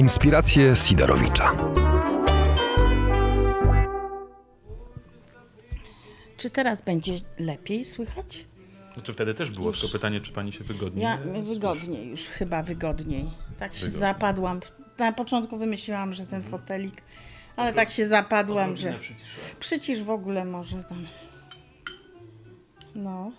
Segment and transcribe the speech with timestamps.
[0.00, 1.52] Inspiracje Sidorowicza.
[6.36, 8.44] Czy teraz będzie lepiej słychać?
[8.94, 9.80] Znaczy wtedy też było, Już.
[9.80, 13.30] tylko pytanie, czy pani się wygodnie Ja wygodniej już, chyba wygodniej.
[13.58, 14.00] Tak się Wygodniej.
[14.00, 14.60] zapadłam.
[14.98, 17.02] Na początku wymyśliłam, że ten fotelik,
[17.56, 18.98] ale tak się zapadłam, że
[19.60, 21.06] przycisz w ogóle może tam.
[22.94, 23.32] No.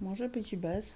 [0.00, 0.94] Może być i bez.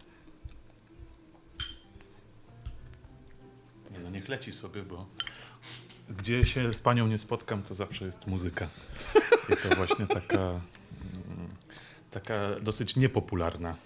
[3.96, 5.06] Nie no, niech leci sobie, bo
[6.08, 8.68] gdzie się z panią nie spotkam, to zawsze jest muzyka.
[9.52, 10.60] I to właśnie taka, mm,
[12.10, 13.76] taka dosyć niepopularna.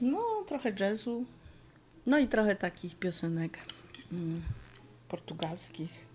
[0.00, 1.24] No, trochę jazzu.
[2.06, 3.58] No i trochę takich piosenek
[4.12, 4.42] mm,
[5.08, 6.06] portugalskich.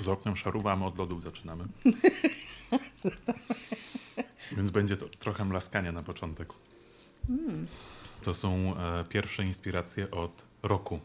[0.00, 1.64] Z oknem szaruwamy, od lodów zaczynamy.
[4.56, 6.52] Więc będzie to trochę mlaskania na początek.
[8.22, 11.00] To są e, pierwsze inspiracje od roku.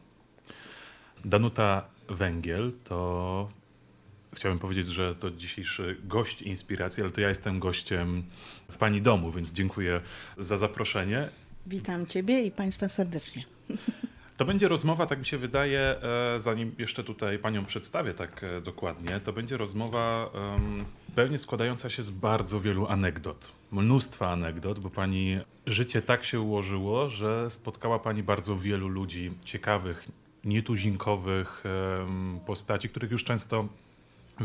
[1.26, 3.50] Danuta Węgiel to
[4.36, 8.24] chciałem powiedzieć, że to dzisiejszy gość inspiracji, ale to ja jestem gościem
[8.72, 10.02] w pani domu, więc dziękuję
[10.38, 11.30] za zaproszenie.
[11.68, 13.46] Witam Ciebie i Państwa serdecznie.
[14.38, 18.62] To będzie rozmowa, tak mi się wydaje, e, zanim jeszcze tutaj panią przedstawię tak e,
[18.62, 23.52] dokładnie, to będzie rozmowa em, pewnie składająca się z bardzo wielu anegdot.
[23.72, 30.08] Mnóstwa anegdot, bo pani życie tak się ułożyło, że spotkała pani bardzo wielu ludzi ciekawych,
[30.50, 31.64] nietuzinkowych
[32.46, 33.68] postaci, których już często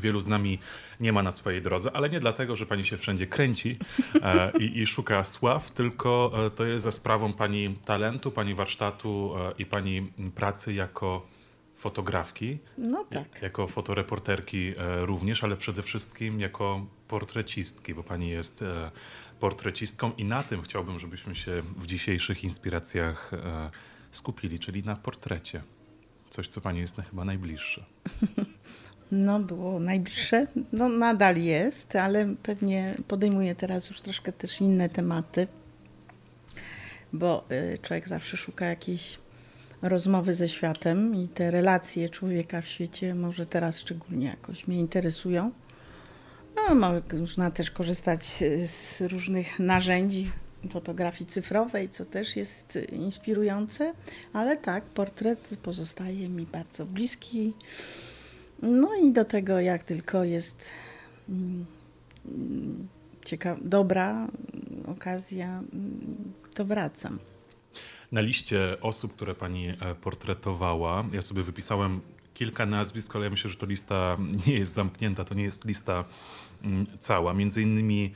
[0.01, 0.59] wielu z nami
[1.01, 3.77] nie ma na swojej drodze, ale nie dlatego, że pani się wszędzie kręci
[4.23, 9.35] e, i, i szuka sław, tylko e, to jest za sprawą pani talentu, pani warsztatu
[9.39, 11.27] e, i pani pracy jako
[11.77, 13.43] fotografki, No tak.
[13.43, 18.65] jako fotoreporterki również, ale przede wszystkim jako portrecistki, bo pani jest
[19.41, 23.31] portrecistką i na tym chciałbym, żebyśmy się w dzisiejszych inspiracjach
[24.11, 25.63] skupili, czyli na portrecie.
[26.35, 27.85] Coś, co pani jest na chyba najbliższe.
[29.13, 30.47] No, było najbliższe.
[30.73, 35.47] No, nadal jest, ale pewnie podejmuję teraz już troszkę też inne tematy,
[37.13, 37.45] bo
[37.75, 39.19] y, człowiek zawsze szuka jakiejś
[39.83, 45.51] rozmowy ze światem i te relacje człowieka w świecie może teraz szczególnie jakoś mnie interesują.
[46.57, 50.31] No, można też korzystać y, z różnych narzędzi
[50.69, 53.95] fotografii cyfrowej, co też jest inspirujące,
[54.33, 57.53] ale tak, portret pozostaje mi bardzo bliski.
[58.63, 60.71] No i do tego, jak tylko jest
[61.29, 61.67] mm,
[63.25, 64.29] ciekawa, dobra
[64.87, 67.19] okazja, mm, to wracam.
[68.13, 72.01] Na liście osób, które pani e, portretowała, ja sobie wypisałem
[72.35, 74.17] kilka nazwisk, ale ja myślę, że to lista
[74.47, 76.05] nie jest zamknięta, to nie jest lista
[76.63, 77.35] mm, cała.
[77.35, 78.13] Między innymi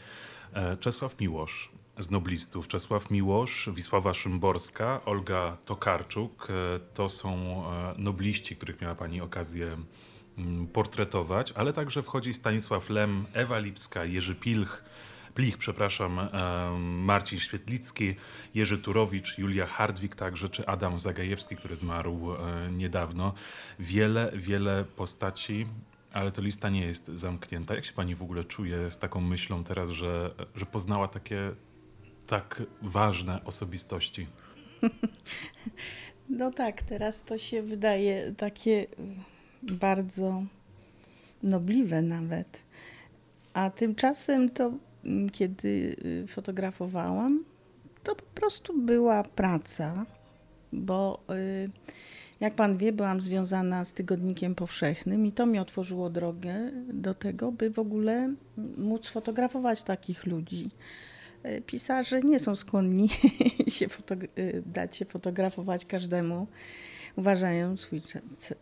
[0.53, 6.49] e, Czesław Miłosz z noblistów, Czesław Miłosz, Wisława Szymborska, Olga Tokarczuk.
[6.51, 7.33] E, To są
[7.73, 9.77] e, nobliści, których miała pani okazję
[10.39, 14.85] mm, portretować, ale także wchodzi Stanisław Lem, Ewa Lipska, Jerzy Pilch,
[15.35, 18.15] Plich, przepraszam, em, Marcin Świetlicki,
[18.55, 23.35] Jerzy Turowicz, Julia Hardwik także, czy Adam Zagajewski, który zmarł e, niedawno.
[23.79, 25.67] Wiele, wiele postaci,
[26.13, 27.75] ale to lista nie jest zamknięta.
[27.75, 31.55] Jak się pani w ogóle czuje z taką myślą teraz, że, że poznała takie
[32.29, 34.27] tak ważne osobistości?
[36.29, 38.87] No tak, teraz to się wydaje takie y,
[39.73, 40.43] bardzo
[41.43, 42.63] nobliwe nawet.
[43.53, 44.73] A tymczasem to,
[45.05, 47.45] mm, kiedy y, fotografowałam,
[48.05, 50.07] to po prostu była praca,
[50.73, 51.71] bo y,
[52.41, 57.53] jak pan wie, byłam związana z Tygodnikiem Powszechnym i to mi otworzyło drogę do tego,
[57.53, 58.35] by w ogóle
[58.77, 60.71] móc fotografować takich ludzi.
[61.47, 63.09] Y, Pisarze nie są skłonni
[63.69, 63.87] się
[64.39, 66.47] y, dać się fotografować każdemu.
[67.17, 68.03] Uważają swój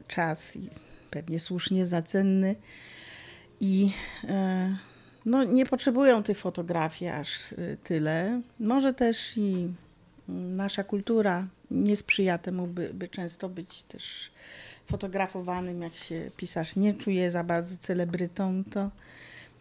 [0.09, 0.69] czas i
[1.11, 2.57] pewnie słusznie za cenny
[3.61, 3.91] i
[4.25, 4.77] e,
[5.27, 8.41] no, nie potrzebują tych fotografii aż y, tyle.
[8.61, 9.69] Może też i
[10.29, 14.31] mm, nasza kultura nie sprzyja temu, by, by często być też
[14.87, 18.91] fotografowanym, jak się pisarz nie czuje za bardzo celebrytą, to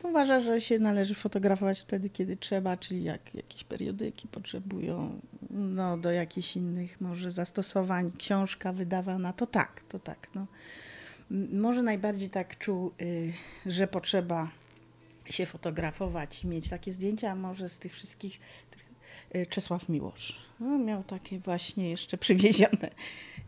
[0.06, 5.20] uważa, że się należy fotografować wtedy, kiedy trzeba, czyli jak jakieś periodyki potrzebują,
[5.50, 10.28] no do jakichś innych może zastosowań, książka wydawana, to tak, to tak.
[10.36, 10.48] No.
[11.54, 13.34] Może najbardziej tak czuł, y,
[13.66, 14.50] że potrzeba
[15.26, 18.40] się fotografować i mieć takie zdjęcia, a może z tych wszystkich
[19.36, 20.42] y, Czesław Miłosz.
[20.60, 22.90] No, miał takie właśnie jeszcze przywiezione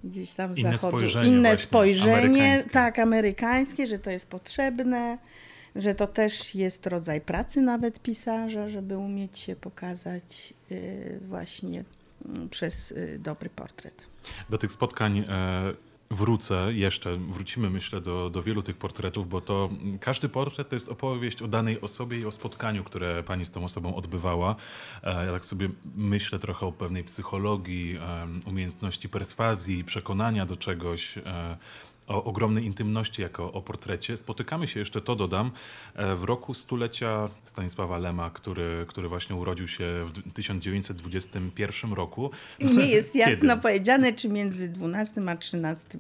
[0.04, 0.98] gdzieś tam z Inne zachodu.
[0.98, 2.70] spojrzenie Inne spojrzenie, amerykańskie.
[2.70, 5.18] tak, amerykańskie, że to jest potrzebne,
[5.78, 11.84] że to też jest rodzaj pracy nawet pisarza, żeby umieć się pokazać y, właśnie
[12.26, 14.06] mm, przez y, dobry portret.
[14.50, 15.74] Do tych spotkań e,
[16.12, 19.70] wrócę jeszcze, wrócimy myślę do, do wielu tych portretów, bo to
[20.00, 23.64] każdy portret to jest opowieść o danej osobie i o spotkaniu, które pani z tą
[23.64, 24.56] osobą odbywała.
[25.04, 28.00] E, ja tak sobie myślę trochę o pewnej psychologii,
[28.46, 31.58] umiejętności perswazji, przekonania do czegoś e,
[32.08, 34.18] o ogromnej intymności jako o portrecie.
[34.18, 35.52] Spotykamy się, jeszcze to dodam,
[35.96, 42.32] e, w roku stulecia Stanisława Lema, który, który właśnie urodził się w 1921 roku.
[42.60, 43.62] Nie jest jasno Kiedy?
[43.62, 45.88] powiedziane, czy między 12 a 13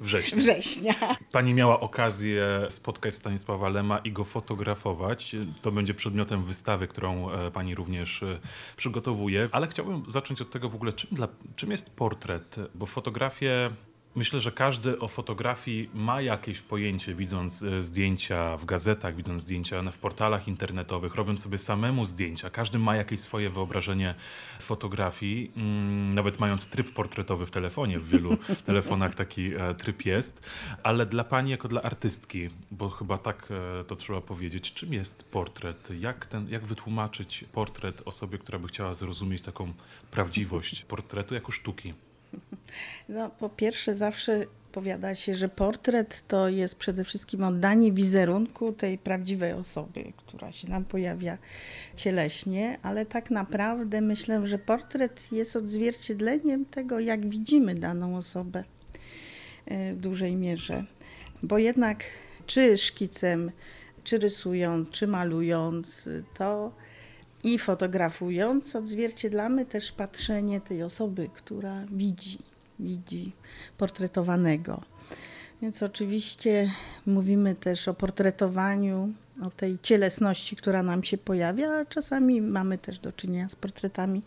[0.00, 0.38] września.
[0.38, 0.94] września.
[1.32, 5.36] Pani miała okazję spotkać Stanisława Lema i go fotografować.
[5.62, 8.40] To będzie przedmiotem wystawy, którą e, pani również e,
[8.76, 9.48] przygotowuje.
[9.52, 12.56] Ale chciałbym zacząć od tego w ogóle, czym, dla, czym jest portret?
[12.74, 13.70] Bo fotografię
[14.16, 19.90] Myślę, że każdy o fotografii ma jakieś pojęcie, widząc e, zdjęcia w gazetach, widząc zdjęcia
[19.92, 22.50] w portalach internetowych, robiąc sobie samemu zdjęcia.
[22.50, 24.14] Każdy ma jakieś swoje wyobrażenie
[24.60, 27.98] fotografii, mm, nawet mając tryb portretowy w telefonie.
[27.98, 28.36] W wielu
[28.66, 30.46] telefonach taki e, tryb jest.
[30.82, 33.48] Ale dla pani, jako dla artystki, bo chyba tak
[33.80, 35.90] e, to trzeba powiedzieć, czym jest portret?
[36.00, 39.72] Jak, ten, jak wytłumaczyć portret osobie, która by chciała zrozumieć taką
[40.10, 42.05] prawdziwość portretu jako sztuki?
[43.08, 48.98] No, po pierwsze, zawsze powiada się, że portret to jest przede wszystkim oddanie wizerunku tej
[48.98, 51.38] prawdziwej osoby, która się nam pojawia
[51.96, 58.64] cieleśnie, ale tak naprawdę myślę, że portret jest odzwierciedleniem tego, jak widzimy daną osobę
[59.66, 60.84] e, w dużej mierze.
[61.42, 62.04] Bo jednak,
[62.46, 63.50] czy szkicem,
[64.04, 66.72] czy rysując, czy malując, to
[67.46, 72.38] i fotografując odzwierciedlamy też patrzenie tej osoby, która widzi,
[72.78, 73.32] widzi
[73.78, 74.82] portretowanego.
[75.62, 76.70] Więc oczywiście
[77.06, 79.12] mówimy też o portretowaniu,
[79.42, 84.22] o tej cielesności, która nam się pojawia, a czasami mamy też do czynienia z portretami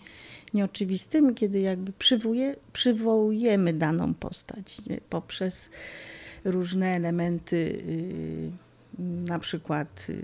[0.53, 5.69] nieoczywistymi, kiedy jakby przywołuje, przywołujemy daną postać poprzez
[6.45, 7.83] różne elementy.
[7.87, 8.68] Yy,
[8.99, 10.23] na przykład y,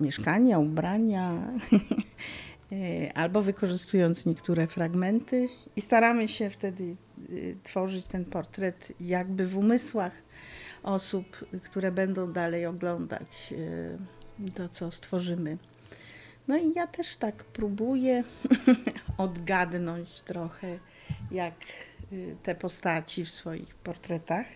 [0.00, 1.32] mieszkania, ubrania,
[2.72, 6.96] y, albo wykorzystując niektóre fragmenty i staramy się wtedy
[7.30, 10.12] y, tworzyć ten portret jakby w umysłach
[10.82, 13.54] osób, które będą dalej oglądać
[14.54, 15.58] to, co stworzymy.
[16.48, 18.24] No i ja też tak próbuję
[19.18, 20.78] odgadnąć trochę,
[21.30, 21.54] jak
[22.42, 24.46] te postaci w swoich portretach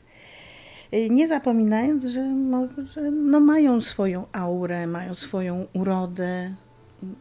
[1.10, 6.54] nie zapominając, że, no, że no mają swoją aurę, mają swoją urodę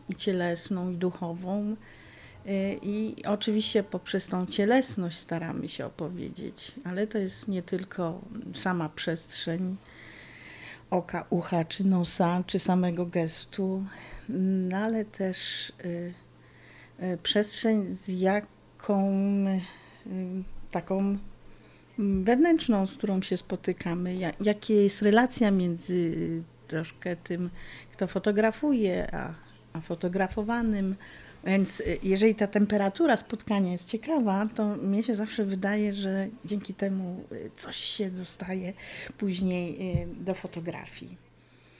[0.09, 1.75] i cielesną, i duchową.
[2.45, 8.21] Y, I oczywiście poprzez tą cielesność staramy się opowiedzieć, ale to jest nie tylko
[8.53, 9.77] sama przestrzeń
[10.89, 13.83] oka, ucha, czy nosa, czy samego gestu,
[14.69, 16.13] no ale też y,
[17.23, 19.13] przestrzeń, z jaką
[20.71, 21.17] taką
[21.97, 26.13] wewnętrzną, z którą się spotykamy, jak, jakie jest relacja między
[26.67, 27.49] troszkę tym,
[27.91, 29.33] kto fotografuje, a,
[29.73, 30.95] a fotografowanym.
[31.43, 36.73] Więc y, jeżeli ta temperatura spotkania jest ciekawa, to mnie się zawsze wydaje, że dzięki
[36.73, 38.73] temu y, coś się dostaje
[39.17, 41.17] później y, do fotografii.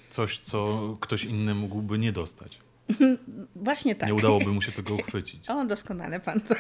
[0.10, 2.60] Coś, co ktoś inny mógłby nie dostać.
[3.56, 4.10] Właśnie tak.
[4.10, 5.50] Nie udałoby mu się tego uchwycić.
[5.54, 6.56] O, doskonale pan to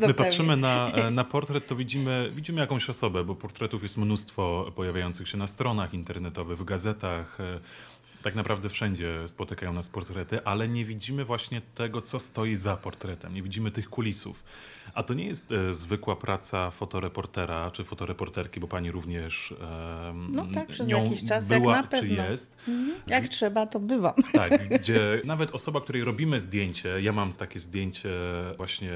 [0.06, 5.28] My patrzymy na, na portret, to widzimy, widzimy jakąś osobę, bo portretów jest mnóstwo pojawiających
[5.28, 7.40] się na stronach internetowych, w gazetach.
[7.40, 7.60] E,
[8.22, 13.34] tak naprawdę wszędzie spotykają nas portrety, ale nie widzimy właśnie tego, co stoi za portretem.
[13.34, 14.44] Nie widzimy tych kulisów.
[14.94, 20.46] A to nie jest e, zwykła praca fotoreportera czy fotoreporterki, bo pani również e, no
[20.54, 22.56] tak, przez nią jakiś czas, była jak na czy jest.
[22.68, 23.00] Mhm.
[23.06, 24.14] Jak trzeba, to bywam.
[24.32, 28.10] Tak, gdzie nawet osoba, której robimy zdjęcie, ja mam takie zdjęcie
[28.56, 28.92] właśnie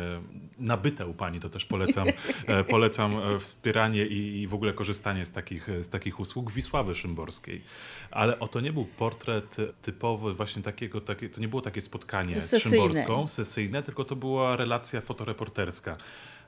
[0.58, 2.08] nabyte u pani, to też polecam,
[2.46, 6.94] e, polecam e, wspieranie i, i w ogóle korzystanie z takich, z takich usług Wisławy
[6.94, 7.62] Szymborskiej.
[8.10, 12.60] Ale oto nie był portret typowy, właśnie takiego, takie, to nie było takie spotkanie sesyjne.
[12.60, 15.81] z Szymborską, sesyjne, tylko to była relacja fotoreporterska.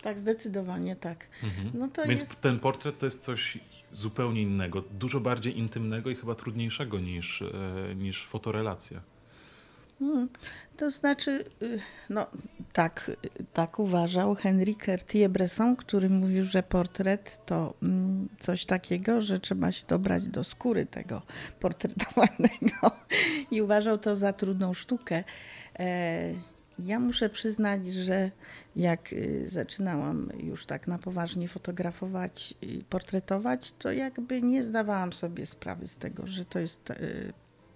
[0.03, 1.27] Tak, zdecydowanie tak.
[1.43, 1.71] Mhm.
[1.75, 2.41] No to Więc jest...
[2.41, 3.59] ten portret to jest coś
[3.93, 9.01] zupełnie innego, dużo bardziej intymnego i chyba trudniejszego niż, e, niż fotorelacja.
[9.99, 10.29] Hmm.
[10.77, 12.27] To znaczy, y, no
[12.73, 13.11] tak,
[13.53, 19.87] tak uważał Henri Cartier-Bresson, który mówił, że portret to mm, coś takiego, że trzeba się
[19.89, 21.23] dobrać do skóry tego
[21.61, 22.91] portretowanego
[23.51, 25.25] i uważał to za trudną sztukę.
[25.79, 26.35] E,
[26.79, 28.31] ja muszę przyznać, że
[28.77, 35.47] jak y, zaczynałam już tak na poważnie fotografować i portretować, to jakby nie zdawałam sobie
[35.47, 37.33] sprawy z tego, że to jest y,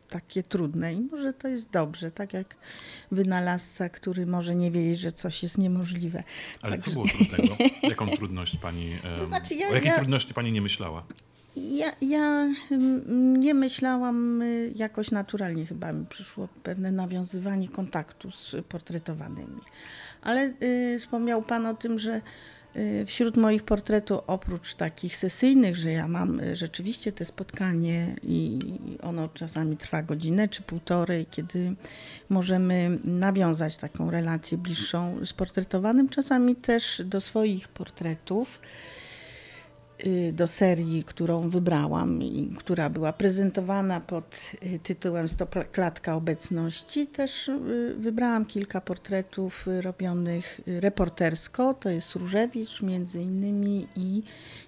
[0.09, 2.57] takie trudne i może to jest dobrze, tak jak
[3.12, 6.23] wynalazca, który może nie wiedzieć, że coś jest niemożliwe.
[6.62, 7.57] Ale co było trudnego?
[7.83, 11.07] Jaką trudność pani, to znaczy ja, o jakiej ja, trudności pani nie myślała?
[11.62, 18.57] Ja, ja mm, nie myślałam y, jakoś naturalnie, chyba mi przyszło pewne nawiązywanie kontaktu z
[18.69, 19.61] portretowanymi.
[20.23, 22.21] Ale y, wspomniał Pan o tym, że
[22.77, 28.59] y, wśród moich portretów, oprócz takich sesyjnych, że ja mam y, rzeczywiście te spotkanie i
[29.03, 31.75] ono czasami trwa godzinę czy półtorej, kiedy
[32.29, 38.61] możemy nawiązać taką relację bliższą z portretowanym, czasami też do swoich portretów
[40.33, 47.07] do serii, którą wybrałam i która była prezentowana pod y, tytułem Stoklatka Obecności.
[47.07, 51.75] Też y, wybrałam kilka portretów y, robionych y, reportersko.
[51.75, 54.23] To jest Różewicz między innymi i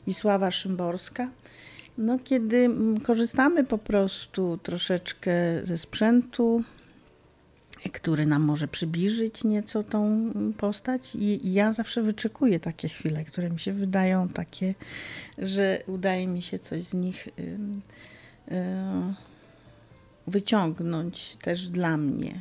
[0.07, 1.29] Wisława Szymborska.
[1.99, 5.33] No, kiedy mm, korzystamy po prostu troszeczkę
[5.63, 6.63] ze sprzętu,
[7.89, 11.15] który nam może przybliżyć nieco tą postać.
[11.15, 14.75] I ja zawsze wyczekuję takie chwile, które mi się wydają takie,
[15.39, 17.59] że udaje mi się coś z nich y,
[20.27, 22.41] wyciągnąć też dla mnie.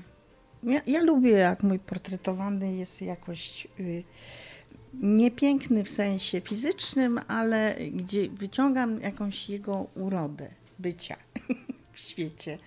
[0.63, 4.03] Ja, ja lubię, jak mój portretowany jest jakoś y,
[4.93, 11.15] niepiękny w sensie fizycznym, ale gdzie wyciągam jakąś jego urodę bycia
[11.93, 12.57] w świecie,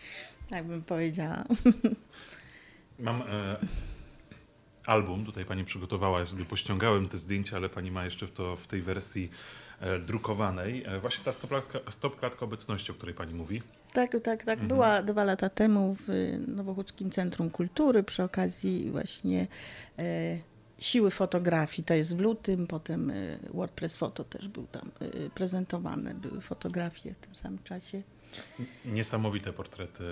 [0.48, 1.44] tak bym powiedziała.
[2.98, 3.56] Mam e,
[4.86, 8.56] album, tutaj pani przygotowała, ja sobie pościągałem te zdjęcia, ale pani ma jeszcze w, to,
[8.56, 9.30] w tej wersji
[9.80, 10.84] e, drukowanej.
[10.84, 13.62] E, właśnie ta stopklatka, stopklatka obecności, o której pani mówi.
[13.92, 14.64] Tak, tak, tak.
[14.64, 19.46] Była dwa lata temu w Nowochódzkim Centrum Kultury przy okazji właśnie
[19.98, 20.38] e,
[20.78, 21.84] siły fotografii.
[21.84, 23.14] To jest w lutym, potem e,
[23.54, 28.02] WordPress Photo też był tam e, prezentowane, były fotografie w tym samym czasie.
[28.84, 30.04] Niesamowite portrety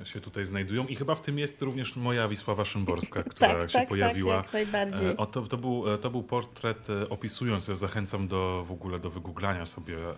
[0.00, 3.70] e, się tutaj znajdują i chyba w tym jest również moja Wisława Szymborska, która tak,
[3.70, 4.36] się tak, pojawiła.
[4.36, 5.08] Tak, jak najbardziej.
[5.08, 8.72] E, o, to, to, był, e, to był portret e, opisując, ja zachęcam do w
[8.72, 10.14] ogóle do wygooglania sobie e,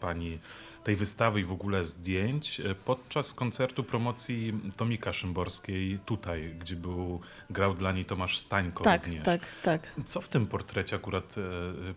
[0.00, 0.38] pani
[0.84, 7.74] tej wystawy i w ogóle zdjęć podczas koncertu promocji Tomika Szymborskiej tutaj, gdzie był, grał
[7.74, 9.24] dla niej Tomasz Stańko tak, również.
[9.24, 9.92] tak, tak.
[10.04, 11.34] Co w tym portrecie akurat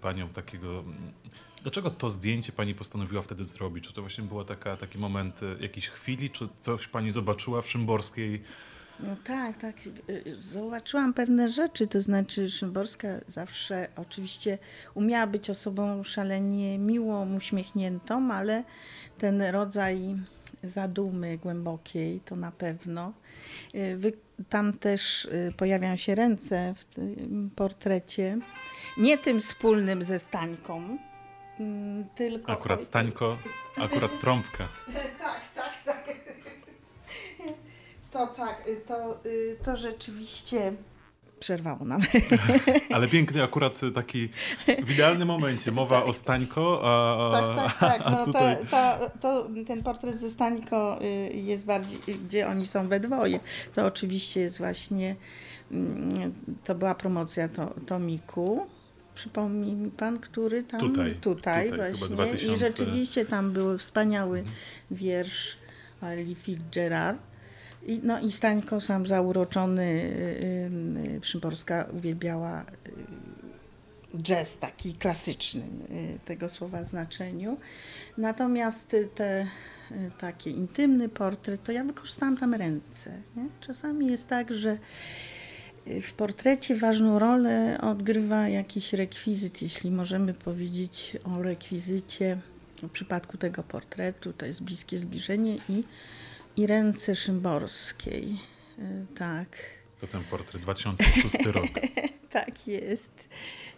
[0.01, 0.83] panią takiego.
[1.67, 3.87] Dlaczego to zdjęcie pani postanowiła wtedy zrobić?
[3.87, 8.43] Czy to właśnie taka, taki moment e, jakiejś chwili, czy coś pani zobaczyła w Szymborskiej?
[8.99, 9.75] No tak, tak.
[10.09, 14.57] Y, Zobaczyłam pewne rzeczy, to znaczy Szymborska zawsze oczywiście
[14.93, 18.63] umiała być osobą szalenie miłą, uśmiechniętą, ale
[19.17, 20.15] ten rodzaj
[20.63, 23.13] zadumy głębokiej to na pewno.
[23.75, 24.13] Y,
[24.49, 28.37] tam też y, pojawiają się ręce w tym portrecie,
[28.97, 30.97] nie tym wspólnym ze Stańką,
[32.15, 32.51] tylko...
[32.51, 33.37] Akurat Stańko,
[33.77, 34.67] akurat trąbka.
[35.23, 36.17] Tak, tak, tak.
[38.11, 40.73] To tak, to, y, to rzeczywiście
[41.39, 42.01] przerwało nam.
[42.93, 44.29] Ale piękny akurat taki
[44.83, 45.71] w idealnym momencie.
[45.71, 48.11] Mowa o Stańko, a, Tak, tak, tak.
[48.11, 48.57] No, tutaj...
[48.57, 53.39] to, to, to, ten portret ze Stańko y, jest bardziej, gdzie oni są we dwoje.
[53.73, 55.15] To oczywiście jest właśnie,
[55.71, 56.33] mm,
[56.63, 58.67] to była promocja to, Tomiku.
[59.17, 60.79] Przypomni mi pan, który tam?
[60.79, 62.15] Tutaj, tutaj, tutaj, właśnie.
[62.15, 62.53] 2000.
[62.53, 64.43] I rzeczywiście tam był wspaniały
[64.91, 65.57] wiersz
[66.01, 67.17] Ali Fitzgerald.
[67.85, 76.19] I, no i Stańko sam zauroczony, y, y, Szymborska uwielbiała y, jazz taki klasyczny y,
[76.25, 77.57] tego słowa znaczeniu.
[78.17, 79.47] Natomiast te y,
[80.17, 83.11] takie intymny portret, to ja wykorzystałam tam ręce.
[83.35, 83.45] Nie?
[83.61, 84.77] Czasami jest tak, że
[86.01, 92.37] w portrecie ważną rolę odgrywa jakiś rekwizyt, jeśli możemy powiedzieć o rekwizycie.
[92.83, 95.83] W przypadku tego portretu to jest bliskie zbliżenie i,
[96.57, 98.37] i ręce Szymborskiej.
[98.79, 99.47] Y, Tak.
[100.01, 101.67] To ten portret 2006 rok.
[102.29, 103.29] Tak jest.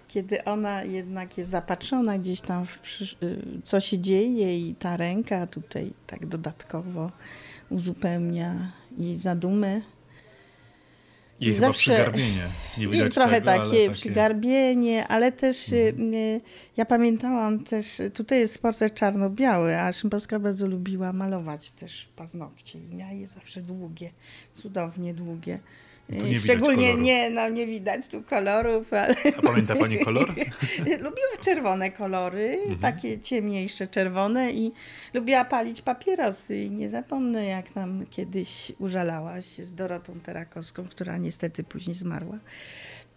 [0.08, 2.80] Kiedy ona jednak jest zapatrzona gdzieś tam, w
[3.24, 7.12] y, co się dzieje i ta ręka tutaj tak dodatkowo
[7.70, 9.82] uzupełnia jej zadumę.
[11.41, 12.48] I chyba Zawsze- przygarbienie.
[12.77, 16.41] Nie I widać trochę tego, ale takie przygarbienie, ale też y, y,
[16.77, 22.96] ja pamiętałam też, tutaj jest portret czarno-biały, a Szymborska bardzo lubiła malować też paznokcie i
[22.96, 24.10] miała je zawsze długie,
[24.53, 25.60] cudownie długie.
[26.10, 30.30] Nie Szczególnie nie, no nie widać tu kolorów, ale A pamięta pani kolor?
[31.06, 32.80] lubiła czerwone kolory, Mhm.
[32.80, 34.72] takie ciemniejsze czerwone i
[35.13, 36.58] lubiła palić papierosy.
[36.58, 42.38] I nie zapomnę, jak tam kiedyś użalałaś z Dorotą Terakowską, która niestety później zmarła.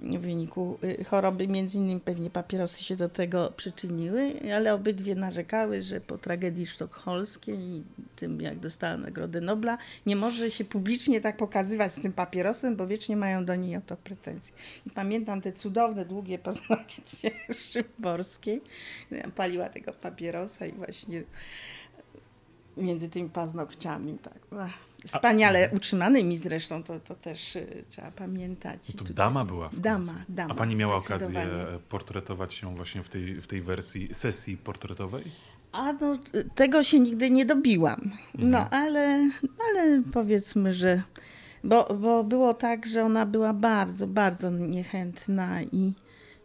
[0.03, 5.83] W wyniku y, choroby, między innymi pewnie papierosy się do tego przyczyniły, ale obydwie narzekały,
[5.83, 7.83] że po tragedii sztokholmskiej i
[8.17, 12.87] tym, jak dostała Nagrodę Nobla, nie może się publicznie tak pokazywać z tym papierosem, bo
[12.87, 14.57] wiecznie mają do niej o to pretensje.
[14.87, 17.31] I pamiętam te cudowne, długie paznokcie
[17.71, 18.61] Szymborskiej.
[19.35, 21.23] Paliła tego papierosa i właśnie
[22.77, 24.39] między tymi paznokciami tak.
[25.07, 28.93] Wspaniale A, utrzymanymi zresztą, to, to też y, trzeba pamiętać.
[28.97, 29.71] To dama była.
[29.73, 30.55] dama, dama.
[30.55, 31.47] A pani miała okazję
[31.89, 35.25] portretować się właśnie w tej, w tej wersji sesji portretowej?
[35.73, 36.19] A no,
[36.55, 38.11] tego się nigdy nie dobiłam.
[38.35, 38.83] No, mhm.
[38.85, 39.31] ale,
[39.69, 41.03] ale powiedzmy, że.
[41.65, 45.93] Bo, bo było tak, że ona była bardzo, bardzo niechętna i,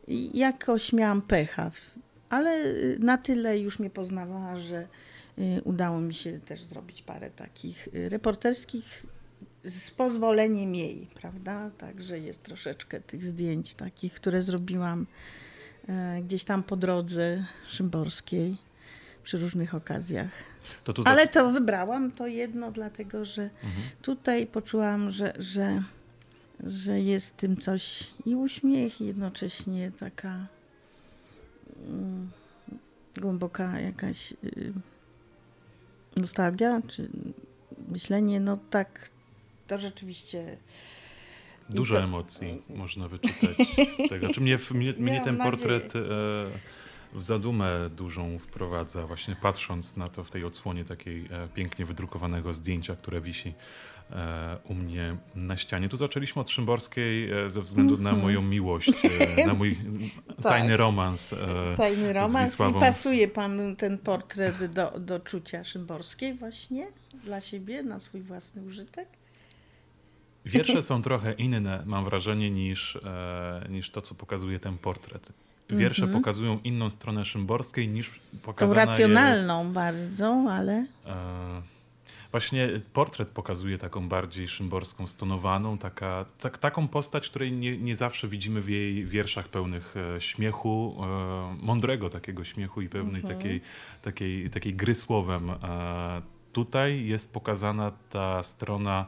[0.08, 1.72] i jakoś miałam pecha.
[2.30, 4.88] Ale na tyle już mnie poznawała, że Y,
[5.64, 9.06] udało mi się też zrobić parę takich y, reporterskich
[9.64, 11.70] z pozwoleniem jej, prawda?
[11.78, 15.08] Także jest troszeczkę tych zdjęć takich, które zrobiłam
[15.90, 18.58] e, gdzieś tam po drodze szymborskiej
[19.24, 20.30] przy różnych okazjach.
[20.84, 23.88] To Ale to wybrałam to jedno, dlatego że mhm.
[24.02, 25.84] tutaj poczułam, że, że,
[26.64, 30.48] że jest tym coś i uśmiech, i jednocześnie taka
[31.88, 32.32] mm,
[33.18, 34.34] głęboka jakaś.
[36.18, 37.10] Nostalgia, czy
[37.88, 39.10] myślenie, no tak,
[39.68, 40.58] to rzeczywiście...
[41.70, 42.04] Dużo to...
[42.04, 43.58] emocji można wyczytać
[44.06, 44.30] z tego.
[44.30, 46.00] Czy mnie, mnie, mnie ten portret e,
[47.14, 52.54] w zadumę dużą wprowadza, właśnie patrząc na to w tej odsłonie takiej e, pięknie wydrukowanego
[52.54, 53.54] zdjęcia, które wisi
[54.64, 55.90] u mnie na ścianie.
[55.90, 58.04] Tu zaczęliśmy od Szymborskiej e, ze względu mm -hmm.
[58.04, 58.26] na mhm.
[58.26, 58.92] moją miłość,
[59.38, 59.78] e, na mój
[60.28, 60.44] tak.
[60.44, 61.36] tajny romans.
[61.78, 66.88] Tajny romans i pasuje pan ten portret do, do czucia Szymborskiej właśnie
[67.24, 69.08] dla siebie, na swój własny użytek?
[70.46, 73.00] Wiersze są trochę inne, mam wrażenie, niż,
[73.70, 75.32] niż to, co pokazuje ten portret.
[75.70, 76.18] Wiersze mm -hmm.
[76.20, 80.86] pokazują inną stronę Szymborskiej niż pokazana Tą racjonalną jest, bardzo, ale...
[82.32, 88.28] Właśnie portret pokazuje taką bardziej szymborską, stonowaną, taka, tak, taką postać, której nie, nie zawsze
[88.28, 93.38] widzimy w jej wierszach pełnych e, śmiechu, e, mądrego takiego śmiechu i pełnej mhm.
[93.38, 93.62] takiej,
[94.02, 95.50] takiej, takiej gry słowem.
[95.50, 96.22] E,
[96.54, 99.06] tutaj jest pokazana ta strona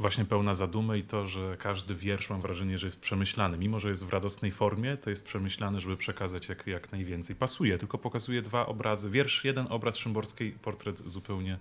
[0.00, 3.58] właśnie pełna zadumy i to, że każdy wiersz mam wrażenie, że jest przemyślany.
[3.58, 7.36] Mimo, że jest w radosnej formie, to jest przemyślany, żeby przekazać jak, jak najwięcej.
[7.36, 9.10] Pasuje, tylko pokazuje dwa obrazy.
[9.10, 11.58] Wiersz, jeden obraz Szymborskiej, portret zupełnie,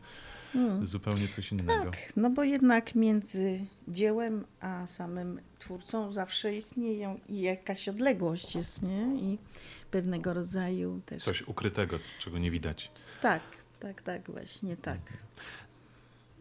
[0.54, 0.86] hmm.
[0.86, 1.92] zupełnie coś innego.
[1.92, 8.82] Tak, no bo jednak między dziełem a samym twórcą zawsze istnieją i jakaś odległość jest,
[8.82, 9.10] nie?
[9.22, 9.38] I
[9.92, 11.24] pewnego rodzaju też...
[11.24, 12.92] Coś ukrytego, czego nie widać.
[13.22, 13.42] Tak,
[13.80, 15.00] tak, tak, właśnie tak.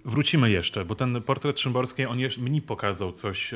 [0.09, 3.55] Wrócimy jeszcze, bo ten portret Szymborskiej, on jeszcze mi pokazał coś,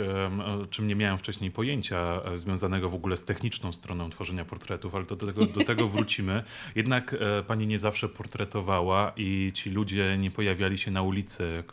[0.71, 5.05] czym nie miałem wcześniej pojęcia, e, związanego w ogóle z techniczną stroną tworzenia portretów, ale
[5.05, 6.43] do tego, do tego wrócimy.
[6.75, 11.65] Jednak e, pani nie zawsze portretowała i ci ludzie nie pojawiali się na ulicy,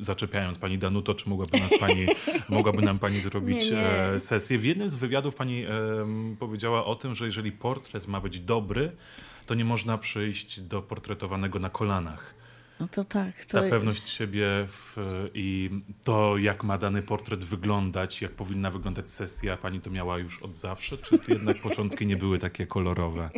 [0.00, 2.06] zaczepiając pani Danuto, czy mogłaby, nas pani,
[2.48, 3.88] mogłaby nam pani zrobić nie, nie.
[3.88, 4.58] E, sesję.
[4.58, 5.64] W jednym z wywiadów pani
[6.38, 8.92] powiedziała o tym, że jeżeli portret ma być dobry,
[9.46, 12.43] to nie można przyjść do portretowanego na kolanach.
[12.80, 13.44] No to tak.
[13.44, 13.62] To...
[13.62, 14.96] Ta pewność siebie w,
[15.34, 15.70] i
[16.04, 20.56] to, jak ma dany portret wyglądać, jak powinna wyglądać sesja, pani to miała już od
[20.56, 20.98] zawsze?
[20.98, 23.28] Czy jednak początki nie były takie kolorowe?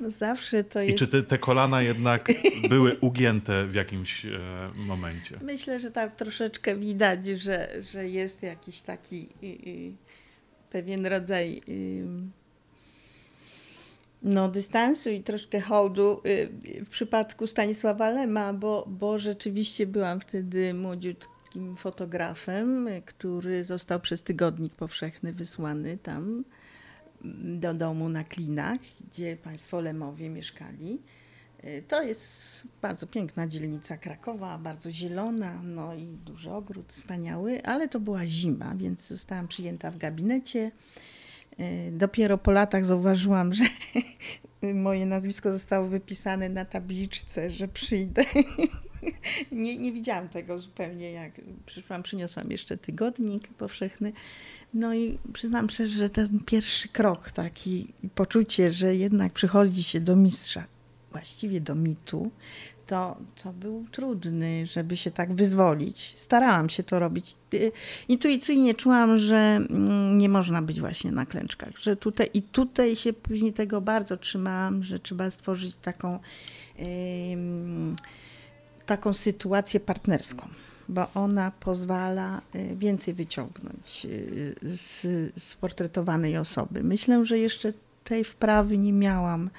[0.00, 0.96] No zawsze to jest...
[0.96, 2.32] I czy te, te kolana jednak
[2.68, 4.38] były ugięte w jakimś e,
[4.76, 5.38] momencie?
[5.42, 9.92] Myślę, że tak troszeczkę widać, że, że jest jakiś taki y, y,
[10.70, 11.62] pewien rodzaj...
[11.68, 12.39] Y,
[14.22, 20.74] no, dystansu i troszkę hołdu y, w przypadku Stanisława Lema, bo, bo rzeczywiście byłam wtedy
[20.74, 26.44] młodziutkim fotografem, który został przez Tygodnik Powszechny wysłany tam
[27.24, 28.80] mm, do domu na Klinach,
[29.10, 30.98] gdzie państwo Lemowie mieszkali.
[31.64, 37.88] Y, to jest bardzo piękna dzielnica Krakowa, bardzo zielona, no i duży ogród wspaniały, ale
[37.88, 40.70] to była zima, więc zostałam przyjęta w gabinecie.
[41.60, 43.64] Y, dopiero po latach zauważyłam, że
[44.74, 48.24] moje nazwisko zostało wypisane na tabliczce, że przyjdę.
[49.52, 54.12] Nie, nie widziałam tego zupełnie, jak przyszłam, przyniosłam jeszcze tygodnik powszechny.
[54.74, 60.16] No i przyznam szczerze, że ten pierwszy krok, taki poczucie, że jednak przychodzi się do
[60.16, 60.66] mistrza,
[61.12, 62.30] właściwie do mitu,
[62.90, 66.14] to, to był trudny, żeby się tak wyzwolić.
[66.16, 67.36] Starałam się to robić.
[67.54, 67.72] Y,
[68.08, 73.12] intuicyjnie czułam, że mm, nie można być właśnie na klęczkach, że tutaj i tutaj się
[73.12, 76.18] później tego bardzo trzymałam, że trzeba stworzyć taką,
[78.86, 80.48] taką sytuację partnerską
[80.88, 85.02] bo ona pozwala y, więcej wyciągnąć y, z,
[85.42, 86.82] z portretowanej osoby.
[86.82, 87.72] Myślę, że jeszcze
[88.04, 89.50] tej wprawy nie miałam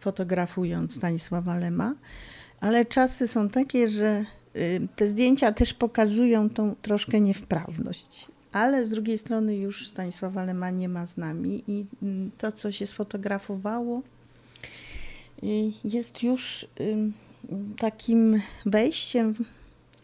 [0.00, 1.94] fotografując Stanisława Lema,
[2.60, 4.24] ale czasy są takie, że
[4.56, 8.26] y, te zdjęcia też pokazują tą troszkę niewprawność.
[8.52, 12.72] Ale z drugiej strony już Stanisława Lema nie ma z nami i mm, to, co
[12.72, 14.02] się sfotografowało,
[15.84, 16.66] jest już
[17.76, 19.34] takim wejściem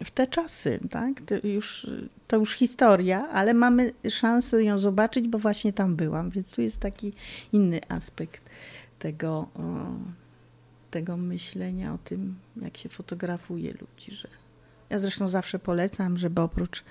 [0.05, 1.21] w te czasy, tak?
[1.21, 1.91] To już,
[2.29, 6.81] to już historia, ale mamy szansę ją zobaczyć, bo właśnie tam byłam, więc tu jest
[6.81, 7.13] taki
[7.53, 8.51] inny aspekt
[8.99, 9.49] tego,
[10.93, 14.29] tego myślenia o tym, jak się fotografuje ludzi, że
[14.91, 16.85] ja zresztą zawsze polecam, żeby oprócz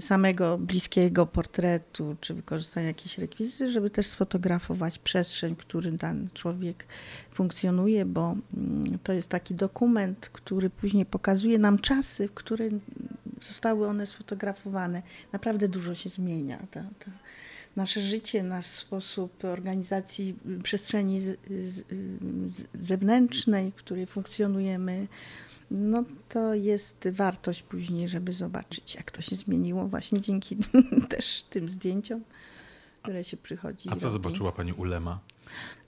[0.00, 6.86] samego bliskiego portretu, czy wykorzystania jakiejś rekwizyty, żeby też sfotografować przestrzeń, w którym ten człowiek
[7.30, 12.72] funkcjonuje, bo mm, to jest taki dokument, który później pokazuje nam czasy, w których
[13.42, 15.02] zostały one sfotografowane.
[15.32, 16.58] Naprawdę dużo się zmienia.
[16.70, 17.10] Ta, ta
[17.76, 21.82] nasze życie, nasz sposób organizacji przestrzeni z, z,
[22.74, 25.08] zewnętrznej, w której funkcjonujemy,
[25.70, 30.56] no to jest wartość później, żeby zobaczyć, jak to się zmieniło właśnie dzięki
[31.08, 32.24] też tym zdjęciom,
[33.02, 33.88] które się przychodzi.
[33.88, 34.12] A co robi.
[34.12, 35.18] zobaczyła Pani Ulema?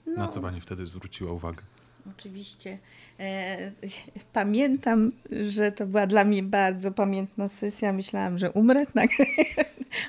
[0.05, 1.63] No, Na co Pani wtedy zwróciła uwagę?
[2.11, 2.77] Oczywiście.
[3.19, 3.71] E,
[4.33, 5.11] pamiętam,
[5.49, 7.93] że to była dla mnie bardzo pamiętna sesja.
[7.93, 8.85] Myślałam, że umrę.
[8.93, 9.09] Tak.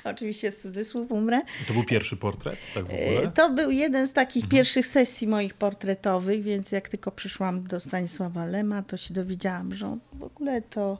[0.03, 1.41] Oczywiście w cudzysłów umrę.
[1.67, 3.21] To był pierwszy portret, tak w ogóle?
[3.21, 4.51] E, to był jeden z takich mhm.
[4.51, 9.87] pierwszych sesji moich portretowych, więc jak tylko przyszłam do Stanisława Lema, to się dowiedziałam, że
[9.87, 10.97] on w ogóle to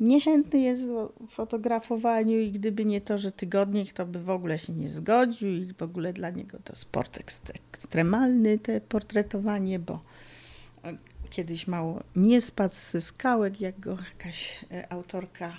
[0.00, 4.72] niechętny jest w fotografowaniu i gdyby nie to, że tygodnik, to by w ogóle się
[4.72, 7.18] nie zgodził i w ogóle dla niego to sport
[7.72, 10.00] ekstremalny, te portretowanie, bo
[11.34, 15.52] kiedyś mało nie spadł ze skałek, jak go jakaś e, autorka,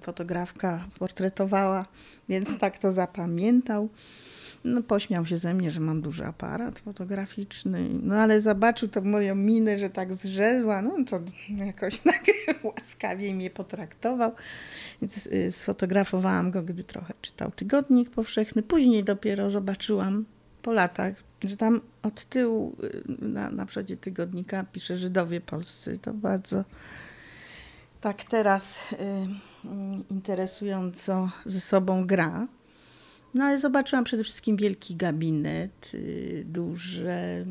[0.00, 1.86] fotografka portretowała,
[2.28, 3.88] więc tak to zapamiętał.
[4.64, 9.34] No, pośmiał się ze mnie, że mam duży aparat fotograficzny, no ale zobaczył to moją
[9.34, 11.20] minę, że tak zrzedła, no to
[11.66, 12.24] jakoś tak
[12.62, 14.32] łaskawie mnie potraktował.
[15.02, 18.62] Więc y, sfotografowałam go, gdy trochę czytał Tygodnik Powszechny.
[18.62, 20.24] Później dopiero zobaczyłam
[20.62, 25.98] po latach, że tam od tyłu y, na, na przodzie tygodnika pisze Żydowie polscy.
[25.98, 26.64] To bardzo
[28.00, 28.96] tak teraz y,
[30.10, 32.46] interesująco ze sobą gra.
[33.34, 37.44] No ale zobaczyłam przede wszystkim wielki gabinet, y, duże,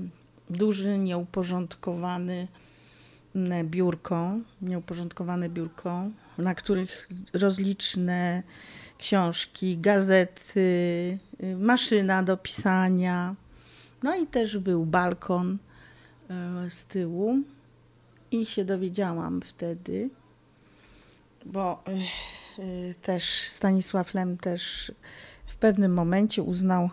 [0.49, 2.47] duży, nieuporządkowany
[3.35, 8.43] mm, biurko, nieuporządkowane biurko, na których rozliczne
[8.97, 10.59] książki, gazety,
[11.43, 13.35] y, maszyna do pisania.
[14.03, 15.57] No i też był balkon
[16.65, 17.35] y, z tyłu.
[18.31, 20.09] I się dowiedziałam wtedy,
[21.45, 21.83] bo
[23.01, 24.91] też Stanisław Lem też
[25.47, 26.89] w pewnym momencie uznał,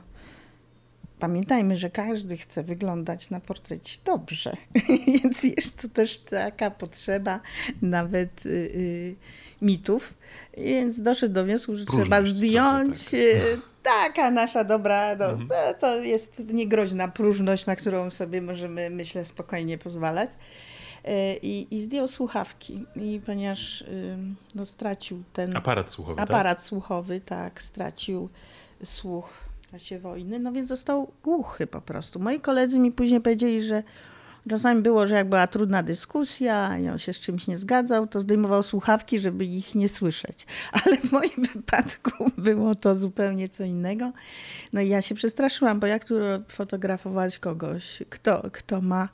[1.19, 4.57] pamiętajmy, że każdy chce wyglądać na portrecie dobrze,
[5.07, 7.41] więc jest to też taka potrzeba
[7.83, 9.17] nawet y,
[9.65, 10.15] mitów,
[10.57, 13.15] więc doszedł do wniosku, że trzeba zdjąć tak.
[13.15, 15.49] Y, taka nasza dobra, no, mhm.
[15.49, 20.31] to, to jest niegroźna próżność, na którą sobie możemy, myślę, spokojnie pozwalać.
[20.31, 23.85] Y, I, I, zdjął słuchawki, i ponieważ
[24.55, 25.57] no, stracił ten.
[25.57, 26.17] Aparat słuchowy.
[26.17, 26.31] Tak?
[26.31, 26.67] Aparat tak?
[26.67, 28.29] słuchowy, tak, stracił
[28.85, 29.31] słuch
[29.63, 32.19] w czasie wojny, no więc został głuchy po prostu.
[32.19, 33.83] Moi koledzy mi później powiedzieli, że
[34.51, 38.21] czasami było, że jak była trudna dyskusja i on się z czymś nie zgadzał, to
[38.21, 40.47] zdejmował słuchawki, żeby ich nie słyszeć.
[40.85, 44.13] Ale w moim wypadku było to zupełnie co innego.
[44.73, 46.15] No i ja się przestraszyłam, bo jak tu
[46.49, 49.09] fotografować kogoś, kto, kto ma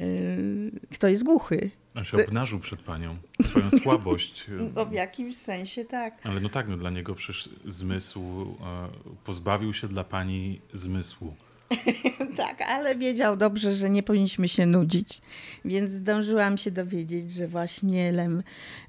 [0.00, 1.70] Y, kto jest głuchy.
[1.94, 4.46] On się obnażył przed panią, swoją słabość.
[4.74, 6.14] No w jakimś sensie tak.
[6.24, 8.88] Ale no tak, no dla niego przecież zmysł, e,
[9.24, 11.34] pozbawił się dla pani zmysłu.
[12.36, 15.20] tak, ale wiedział dobrze, że nie powinniśmy się nudzić,
[15.64, 18.42] więc zdążyłam się dowiedzieć, że właśnie Lem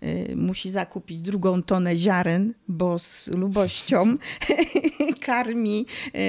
[0.04, 4.18] y, musi zakupić drugą tonę ziaren, bo z lubością
[5.26, 5.86] karmi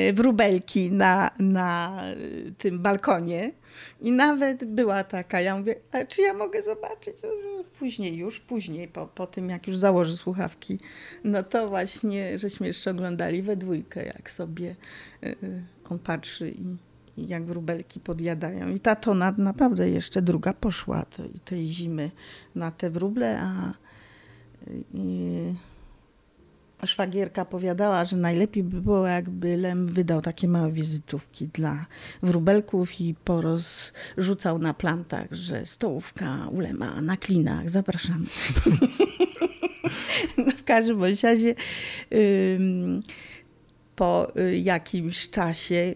[0.09, 3.53] y, wróbelki na, na y, tym balkonie.
[4.01, 7.17] I nawet była taka, ja mówię, a czy ja mogę zobaczyć?
[7.79, 10.79] Później już, później, po, po tym jak już założy słuchawki,
[11.25, 14.77] no to właśnie, żeśmy jeszcze oglądali we dwójkę, jak sobie
[15.91, 16.77] on patrzy i,
[17.17, 18.69] i jak wróbelki podjadają.
[18.69, 22.11] I ta tona naprawdę jeszcze druga poszła to, tej zimy
[22.55, 23.75] na te wróble, a
[24.95, 25.55] i,
[26.85, 31.87] szwagierka powiadała, że najlepiej by było, jakby Lem wydał takie małe wizytówki dla
[32.23, 37.71] wróbelków i porozrzucał na plantach, że stołówka u Lema na klinach.
[37.71, 38.27] Zapraszamy.
[40.47, 41.55] no w każdym razie
[44.01, 45.95] po y, jakimś czasie,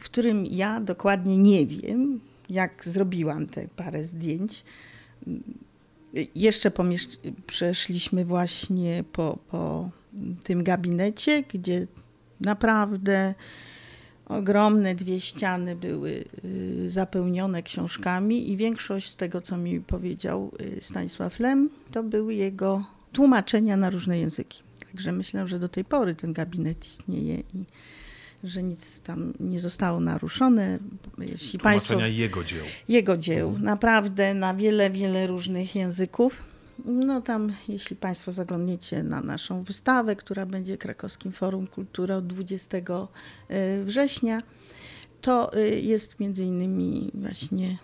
[0.00, 2.20] w którym ja dokładnie nie wiem,
[2.50, 4.64] jak zrobiłam te parę zdjęć,
[6.34, 6.72] jeszcze
[7.46, 9.90] przeszliśmy właśnie po, po
[10.44, 11.86] tym gabinecie, gdzie
[12.40, 13.34] naprawdę
[14.26, 20.78] ogromne dwie ściany były y, zapełnione książkami i większość z tego, co mi powiedział y,
[20.80, 24.65] Stanisław Lem, to były jego tłumaczenia na różne języki.
[24.96, 27.64] Także myślę, że do tej pory ten gabinet istnieje i
[28.44, 30.78] że nic tam nie zostało naruszone.
[31.18, 32.64] Jeśli Państwo, jego dzieł.
[32.88, 33.64] Jego dzieł, mhm.
[33.64, 36.42] naprawdę na wiele, wiele różnych języków.
[36.84, 42.78] No tam, jeśli Państwo zaglądniecie na naszą wystawę, która będzie Krakowskim Forum Kultury od 20
[42.78, 44.42] e, września,
[45.20, 47.78] to e, jest między innymi właśnie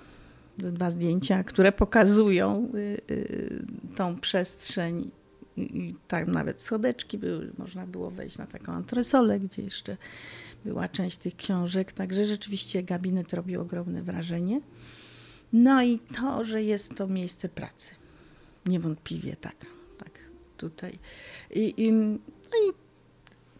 [0.58, 5.10] dwa zdjęcia, które pokazują e, tą przestrzeń
[5.56, 9.96] i tam nawet schodeczki były, można było wejść na taką antresolę, gdzie jeszcze
[10.64, 14.60] była część tych książek, także rzeczywiście gabinet robił ogromne wrażenie.
[15.52, 17.94] No i to, że jest to miejsce pracy.
[18.66, 19.56] Niewątpliwie tak,
[19.98, 20.10] tak
[20.56, 20.98] tutaj.
[21.50, 22.81] I, i, no i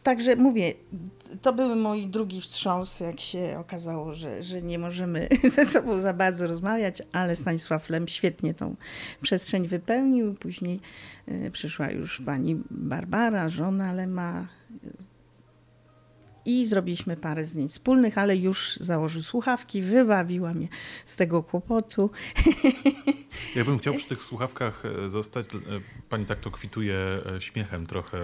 [0.03, 0.75] Także mówię,
[1.43, 6.15] to był mój drugi wstrząs, jak się okazało, że, że nie możemy ze sobą za
[6.15, 8.77] bardzo rozmawiać, ale Stanisław Lem świetnie tą
[9.23, 10.35] przestrzeń wypełnił.
[10.35, 10.81] Później
[11.29, 14.47] y, przyszła już pani Barbara, żona Lema,
[16.45, 20.69] i zrobiliśmy parę zdjęć wspólnych, ale już założył słuchawki, wybawiła mnie
[21.05, 22.11] z tego kłopotu.
[23.57, 25.47] Ja bym chciał przy tych słuchawkach e, zostać.
[25.47, 25.59] E,
[26.09, 26.97] pani tak to kwituje
[27.37, 28.19] e, śmiechem trochę,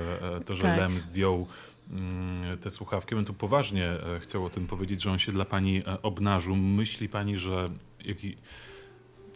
[0.45, 0.79] to, że tak.
[0.79, 1.47] Lem zdjął
[1.91, 3.15] mm, te słuchawki.
[3.15, 6.57] Bym tu poważnie chciał o tym powiedzieć, że on się dla pani obnażył.
[6.57, 7.71] Myśli pani, że
[8.05, 8.37] jaki,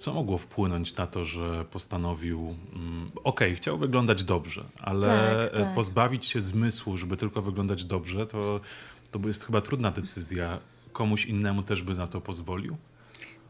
[0.03, 5.07] co mogło wpłynąć na to, że postanowił, mm, okej, okay, chciał wyglądać dobrze, ale
[5.51, 5.75] tak, tak.
[5.75, 8.61] pozbawić się zmysłu, żeby tylko wyglądać dobrze, to,
[9.11, 10.61] to jest chyba trudna decyzja.
[10.93, 12.77] Komuś innemu też by na to pozwolił?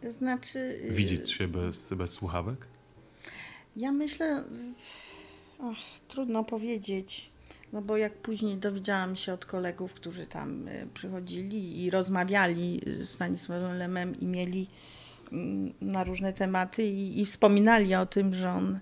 [0.08, 0.58] Znaczy.
[0.58, 2.66] Y, Widzieć się bez, bez słuchawek?
[3.76, 4.44] Ja myślę.
[5.58, 5.76] Och,
[6.08, 7.30] trudno powiedzieć.
[7.72, 13.08] No bo jak później dowiedziałam się od kolegów, którzy tam y, przychodzili i rozmawiali z
[13.08, 14.68] Stanisławem Lemem i mieli
[15.80, 18.80] na różne tematy i, i wspominali o tym, że on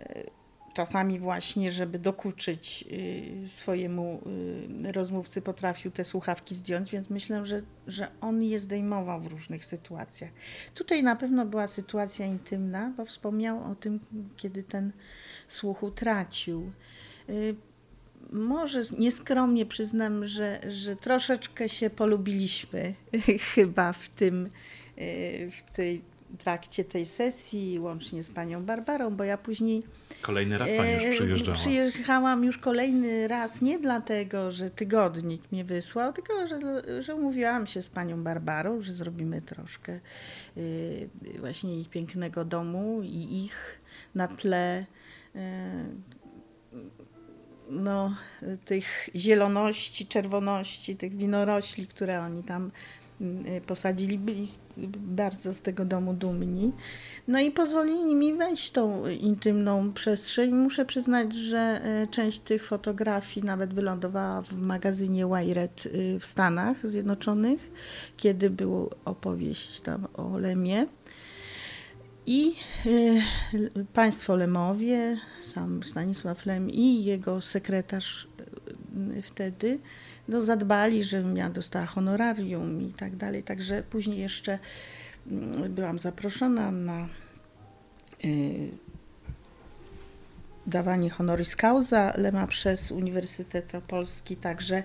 [0.00, 0.30] y,
[0.74, 4.22] czasami właśnie, żeby dokuczyć y, swojemu
[4.86, 9.64] y, rozmówcy, potrafił te słuchawki zdjąć, więc myślę, że, że on je zdejmował w różnych
[9.64, 10.30] sytuacjach.
[10.74, 14.00] Tutaj na pewno była sytuacja intymna, bo wspomniał o tym,
[14.36, 14.92] kiedy ten
[15.48, 16.72] słuch utracił.
[18.32, 22.94] Może nieskromnie przyznam, że, że troszeczkę się polubiliśmy
[23.54, 24.48] chyba w tym,
[25.50, 26.02] w tej
[26.38, 29.82] trakcie tej sesji, łącznie z panią Barbarą, bo ja później.
[30.20, 31.58] Kolejny raz pani już przyjeżdżała.
[31.58, 36.58] Przyjechałam już kolejny raz, nie dlatego, że tygodnik mnie wysłał, tylko że,
[37.02, 40.00] że umówiłam się z panią Barbarą, że zrobimy troszkę
[40.56, 43.80] y, właśnie ich pięknego domu i ich
[44.14, 44.86] na tle
[45.36, 45.38] y,
[47.70, 48.14] no,
[48.64, 53.05] tych zieloności, czerwoności, tych winorośli, które oni tam Y,
[53.66, 54.46] posadzili, byli
[54.96, 56.72] bardzo z tego domu dumni.
[57.28, 60.54] No i pozwolili mi wejść w tą intymną przestrzeń.
[60.54, 66.86] Muszę przyznać, że y, część tych fotografii nawet wylądowała w magazynie Wired y, w Stanach
[66.86, 67.70] Zjednoczonych,
[68.16, 70.86] kiedy była opowieść tam o Lemie.
[72.26, 72.54] I
[72.86, 73.22] y,
[73.92, 78.28] państwo Lemowie, sam Stanisław Lem i jego sekretarz
[79.18, 79.78] y, wtedy
[80.28, 83.42] no, zadbali, żebym ja dostała honorarium i tak dalej.
[83.42, 84.58] Także później jeszcze
[85.26, 87.08] mm, byłam zaproszona na
[88.24, 88.68] y,
[90.66, 94.36] dawanie honoris causa Lema przez Uniwersytet Opolski.
[94.36, 94.82] Także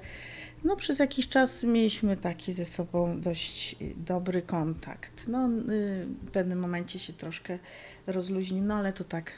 [0.63, 5.27] no, przez jakiś czas mieliśmy taki ze sobą dość dobry kontakt.
[5.27, 7.59] No, y, w pewnym momencie się troszkę
[8.07, 9.31] rozluźnił, no ale to tak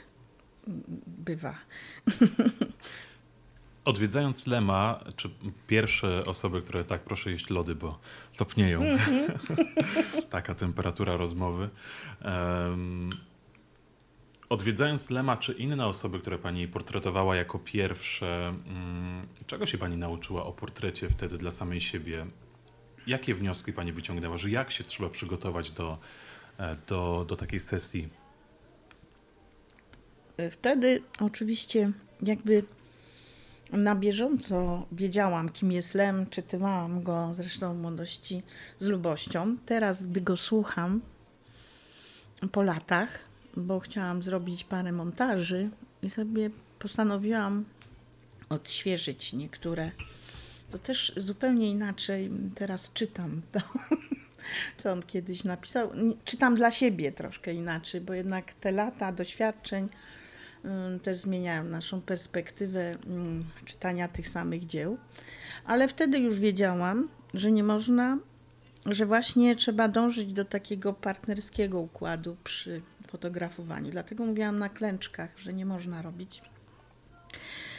[0.66, 1.54] mm, bywa.
[3.84, 5.30] Odwiedzając Lema, czy
[5.66, 7.98] pierwsze osoby, które tak, proszę jeść lody, bo
[8.36, 8.82] topnieją.
[8.82, 9.32] Mm -hmm.
[10.30, 11.68] Taka temperatura rozmowy.
[12.24, 13.10] Um,
[14.48, 20.44] odwiedzając Lema, czy inne osoby, które pani portretowała jako pierwsze, um, czego się pani nauczyła
[20.44, 22.26] o portrecie wtedy dla samej siebie?
[23.06, 25.98] Jakie wnioski pani wyciągnęła, że jak się trzeba przygotować do,
[26.58, 28.08] e, do, do takiej sesji?
[30.50, 31.92] Wtedy oczywiście
[32.22, 32.64] jakby
[33.76, 38.42] na bieżąco wiedziałam, kim jest Lem, czytywałam go zresztą w młodości
[38.78, 39.56] z lubością.
[39.66, 41.00] Teraz, gdy go słucham
[42.52, 43.18] po latach,
[43.56, 45.70] bo chciałam zrobić parę montaży
[46.02, 47.64] i sobie postanowiłam
[48.48, 49.90] odświeżyć niektóre.
[50.70, 53.60] To też zupełnie inaczej teraz czytam to,
[54.78, 55.90] co on kiedyś napisał.
[56.24, 59.88] Czytam dla siebie troszkę inaczej, bo jednak te lata doświadczeń
[61.02, 64.98] też zmieniają naszą perspektywę y, czytania tych samych dzieł.
[65.64, 68.18] Ale wtedy już wiedziałam, że nie można,
[68.86, 73.90] że właśnie trzeba dążyć do takiego partnerskiego układu przy fotografowaniu.
[73.90, 76.42] Dlatego mówiłam na klęczkach, że nie można robić.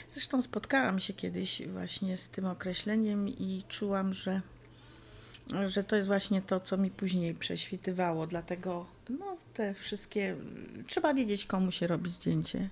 [0.09, 4.41] Zresztą spotkałam się kiedyś właśnie z tym określeniem i czułam, że
[5.67, 8.27] że to jest właśnie to, co mi później prześwitywało.
[8.27, 10.35] Dlatego no, te wszystkie.
[10.87, 12.69] Trzeba wiedzieć, komu się robi zdjęcie.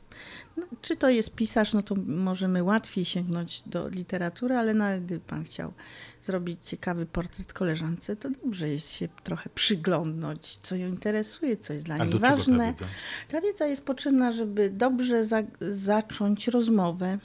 [0.58, 5.22] No, czy to jest pisarz, no to możemy łatwiej sięgnąć do literatury, ale nawet gdyby
[5.22, 5.74] pan chciał
[6.22, 11.86] zrobić ciekawy portret koleżance, to dobrze jest się trochę przyglądnąć, co ją interesuje, co jest
[11.86, 12.58] dla niej ważne.
[12.58, 12.86] Ta wiedza?
[13.30, 17.18] ta wiedza jest potrzebna, żeby dobrze za zacząć rozmowę,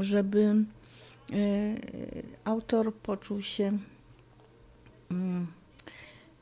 [0.00, 0.54] żeby
[1.32, 3.78] y, autor poczuł się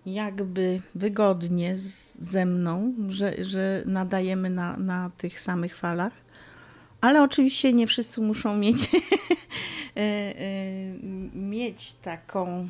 [0.07, 6.13] jakby wygodnie z, ze mną, że, że nadajemy na, na tych samych falach.
[7.01, 8.77] Ale oczywiście nie wszyscy muszą mieć,
[9.97, 10.35] e, e,
[11.35, 12.69] mieć taką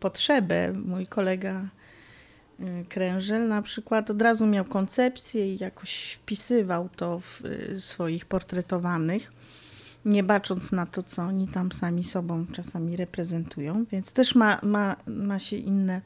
[0.00, 0.72] potrzebę.
[0.72, 1.62] Mój kolega
[2.60, 7.42] e, Krężel na przykład od razu miał koncepcję i jakoś wpisywał to w
[7.78, 9.32] swoich portretowanych
[10.04, 14.96] nie bacząc na to, co oni tam sami sobą czasami reprezentują, więc też ma, ma,
[15.06, 16.00] ma się inne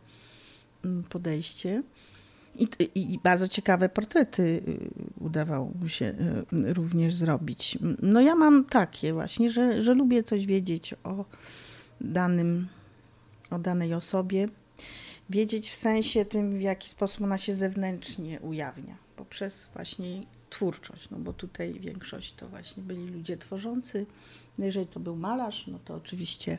[0.84, 1.82] mm, podejście.
[2.56, 6.14] I, I, bardzo ciekawe portrety y, udawało mu się
[6.52, 7.78] y, również zrobić.
[8.02, 11.24] No ja mam takie właśnie, że, że lubię coś wiedzieć o
[12.00, 12.68] danym,
[13.50, 14.48] o danej osobie.
[15.30, 18.96] Wiedzieć w sensie tym, w jaki sposób ona się zewnętrznie ujawnia.
[19.16, 20.22] Poprzez właśnie
[20.52, 24.06] twórczość, no bo tutaj większość to właśnie byli ludzie tworzący.
[24.58, 26.58] No jeżeli to był malarz, no to oczywiście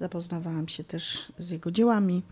[0.00, 2.22] zapoznawałam się też z jego dziełami.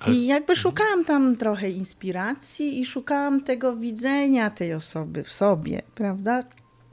[0.00, 0.14] Ale...
[0.14, 6.42] I jakby szukałam tam trochę inspiracji i szukałam tego widzenia tej osoby w sobie, prawda?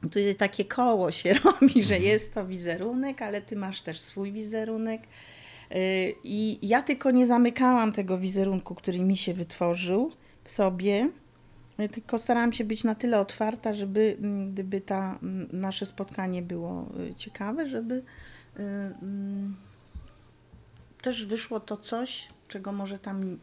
[0.02, 2.04] Tutaj takie koło się robi, że mhm.
[2.04, 5.02] jest to wizerunek, ale ty masz też swój wizerunek.
[5.72, 10.12] Y, I ja tylko nie zamykałam tego wizerunku, który mi się wytworzył
[10.44, 11.10] w sobie,
[11.88, 16.90] tylko starałam się być na tyle otwarta, żeby mm, gdyby ta, mm, nasze spotkanie było
[17.12, 18.04] y, ciekawe, żeby y,
[19.02, 19.56] mm,
[21.02, 23.38] też wyszło to coś, czego może tam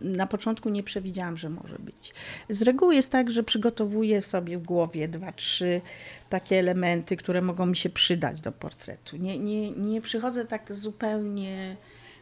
[0.00, 2.14] na początku nie przewidziałam, że może być.
[2.48, 5.80] Z reguły jest tak, że przygotowuję sobie w głowie dwa, trzy
[6.28, 9.16] takie elementy, które mogą mi się przydać do portretu.
[9.16, 11.76] Nie, nie, nie przychodzę tak zupełnie,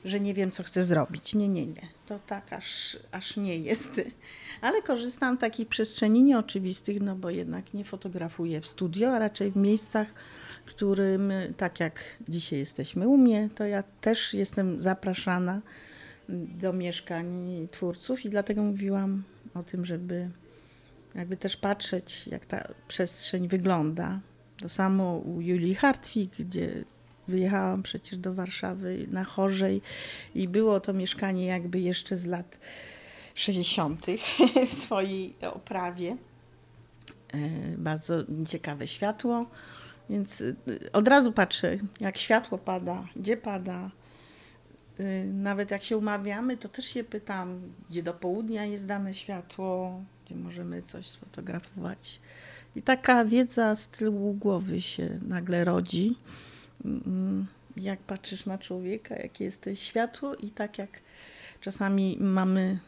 [0.04, 1.34] że nie wiem, co chcę zrobić.
[1.34, 1.88] Nie, nie, nie.
[2.06, 4.00] To tak aż, aż nie jest
[4.60, 9.50] ale korzystam z takich przestrzeni nieoczywistych, no bo jednak nie fotografuję w studio, a raczej
[9.50, 10.08] w miejscach,
[10.66, 15.60] w którym, tak jak dzisiaj jesteśmy u mnie, to ja też jestem zapraszana
[16.28, 17.26] do mieszkań
[17.70, 19.22] twórców i dlatego mówiłam
[19.54, 20.30] o tym, żeby
[21.14, 24.20] jakby też patrzeć, jak ta przestrzeń wygląda.
[24.60, 26.84] To samo u Julii Hartwig, gdzie
[27.28, 29.82] wyjechałam przecież do Warszawy na Chorzej
[30.34, 32.58] i było to mieszkanie jakby jeszcze z lat
[33.34, 34.06] 60.
[34.66, 36.16] w swojej oprawie.
[37.32, 37.38] E,
[37.78, 38.14] bardzo
[38.46, 39.46] ciekawe światło,
[40.10, 40.54] więc e,
[40.92, 43.90] od razu patrzę, jak światło pada, gdzie pada.
[44.98, 47.60] E, nawet jak się umawiamy, to też się pytam,
[47.90, 52.20] gdzie do południa jest dane światło, gdzie możemy coś sfotografować.
[52.76, 56.16] I taka wiedza z tyłu głowy się nagle rodzi.
[56.84, 61.00] Mm, jak patrzysz na człowieka, jakie jest to światło i tak jak
[61.60, 62.78] czasami mamy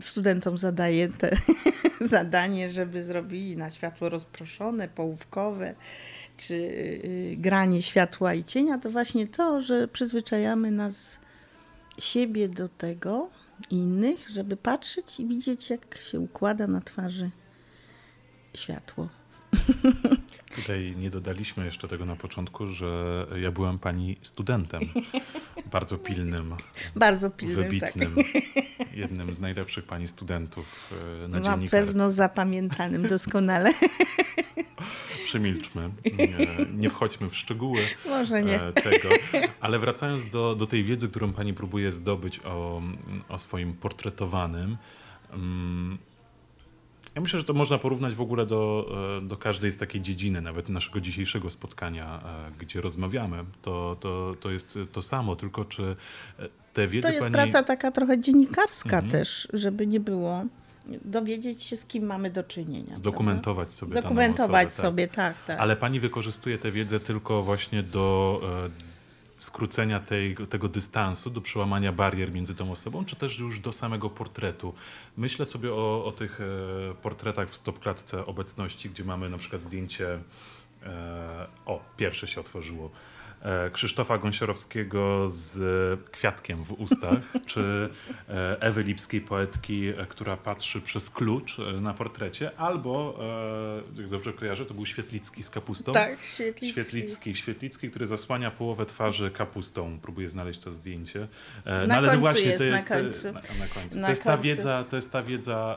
[0.00, 1.30] studentom zadaję te
[2.00, 5.74] zadanie, żeby zrobili na światło rozproszone, połówkowe,
[6.36, 11.18] czy y, granie światła i cienia, to właśnie to, że przyzwyczajamy nas
[11.98, 13.30] siebie do tego,
[13.70, 17.30] innych, żeby patrzeć i widzieć, jak się układa na twarzy
[18.54, 19.08] światło.
[20.56, 24.82] Tutaj nie dodaliśmy jeszcze tego na początku, że ja byłem pani studentem.
[25.72, 26.54] Bardzo pilnym.
[26.96, 27.64] Bardzo pilnym.
[27.64, 28.14] Wybitnym.
[28.14, 28.26] Tak.
[28.94, 33.72] Jednym z najlepszych pani studentów e, na Na pewno zapamiętanym doskonale.
[35.24, 35.90] Przemilczmy.
[36.18, 38.62] Nie, nie, wchodźmy w szczegóły Może nie.
[38.62, 39.08] E, tego.
[39.60, 42.82] Ale wracając do, do tej wiedzy, którą pani próbuje zdobyć o,
[43.28, 44.76] o swoim portretowanym.
[45.30, 45.98] Mm,
[47.18, 50.40] ja myślę, że to można porównać w ogóle do, e, do każdej z takiej dziedziny,
[50.40, 53.44] nawet naszego dzisiejszego spotkania, e, gdzie rozmawiamy.
[53.62, 55.96] To, to, to jest to samo, tylko czy
[56.38, 57.34] e, te wiedzy To jest pani...
[57.34, 59.10] praca taka trochę dziennikarska mhm.
[59.10, 60.44] też, żeby nie było.
[61.04, 62.96] dowiedzieć się, z kim mamy do czynienia.
[62.96, 64.08] Zdokumentować sobie prawda?
[64.08, 64.86] Dokumentować osobę, tak.
[64.86, 65.60] sobie, tak, tak.
[65.60, 68.40] Ale pani wykorzystuje tę wiedzę tylko właśnie do
[69.38, 74.10] skrócenia tej, tego dystansu, do przełamania barier między tą osobą, czy też już do samego
[74.10, 74.74] portretu.
[75.16, 80.18] Myślę sobie o, o tych e, portretach w stopklatce obecności, gdzie mamy na przykład zdjęcie,
[80.82, 82.90] e, o, pierwsze się otworzyło,
[83.72, 85.60] Krzysztofa Gąsiorowskiego z
[86.10, 87.88] kwiatkiem w ustach, czy
[88.28, 93.18] e, Ewy Lipskiej, poetki, e, która patrzy przez klucz e, na portrecie, albo,
[93.96, 95.92] e, jak dobrze kojarzę, to był Świetlicki z kapustą.
[95.92, 96.70] Tak, świetlicki.
[96.70, 99.98] Świetlicki, Świetlicki, który zasłania połowę twarzy kapustą.
[100.02, 101.28] Próbuję znaleźć to zdjęcie.
[101.64, 103.26] E, Na ale końcu właśnie jest, to na jest e, końcu.
[103.32, 103.98] Na, na końcu.
[103.98, 104.42] Na to jest ta końcu.
[104.44, 105.76] wiedza, to jest ta wiedza,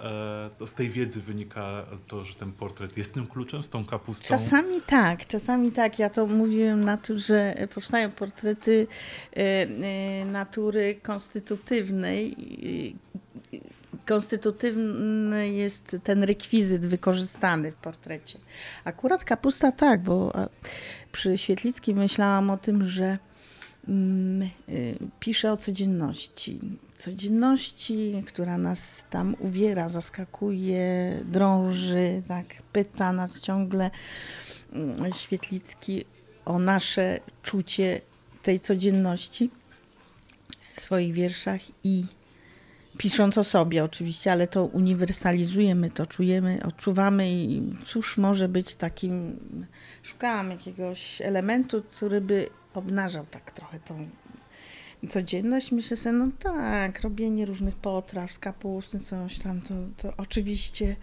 [0.61, 4.27] e, z tej wiedzy wynika to, że ten portret jest tym kluczem z tą kapustą.
[4.27, 5.99] Czasami tak, czasami tak.
[5.99, 8.87] Ja to mówiłem na to, że powstają portrety
[9.33, 12.35] e, e, natury konstytutywnej.
[12.93, 13.11] E,
[14.05, 18.39] Konstytutywny jest ten rekwizyt wykorzystany w portrecie.
[18.83, 20.33] Akurat kapusta tak, bo
[21.11, 23.17] przy Świetlickim myślałam o tym, że
[23.87, 24.49] mm,
[25.19, 26.59] pisze o codzienności.
[26.93, 33.91] Codzienności, która nas tam uwiera, zaskakuje, drąży, tak, pyta nas ciągle
[34.73, 36.05] mm, Świetlicki
[36.45, 38.01] o nasze czucie
[38.43, 39.49] tej codzienności
[40.75, 42.05] w swoich wierszach i
[42.97, 49.39] pisząc o sobie oczywiście, ale to uniwersalizujemy, to czujemy, odczuwamy i cóż może być takim,
[50.03, 54.09] szukałam jakiegoś elementu, który by obnażał tak trochę tą
[55.09, 55.71] codzienność.
[55.71, 60.95] Myślę sobie, no tak, robienie różnych potraw z kapusty, coś tam, to, to oczywiście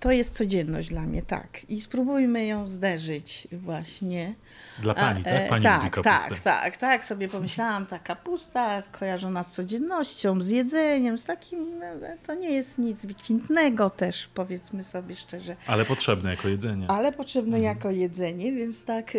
[0.00, 1.70] to jest codzienność dla mnie, tak.
[1.70, 4.34] I spróbujmy ją zderzyć właśnie.
[4.82, 5.32] Dla pani, tak?
[5.32, 6.28] e, Pani tak, lubi kapustę.
[6.30, 11.86] tak, tak, tak, sobie pomyślałam, ta kapusta kojarzona z codziennością, z jedzeniem, z takim, no,
[12.26, 16.86] to nie jest nic wykwintnego też, powiedzmy sobie szczerze, Ale potrzebne jako jedzenie.
[16.90, 17.76] ale potrzebne Mhm.
[17.76, 19.18] jako jedzenie, więc tak, y,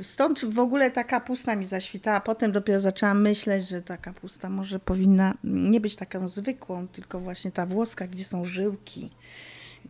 [0.00, 4.48] y, stąd w ogóle ta kapusta mi zaświtała, potem dopiero zaczęłam myśleć, że ta kapusta
[4.50, 9.10] może powinna nie być taką zwykłą, tylko właśnie ta włoska, gdzie są żyłki,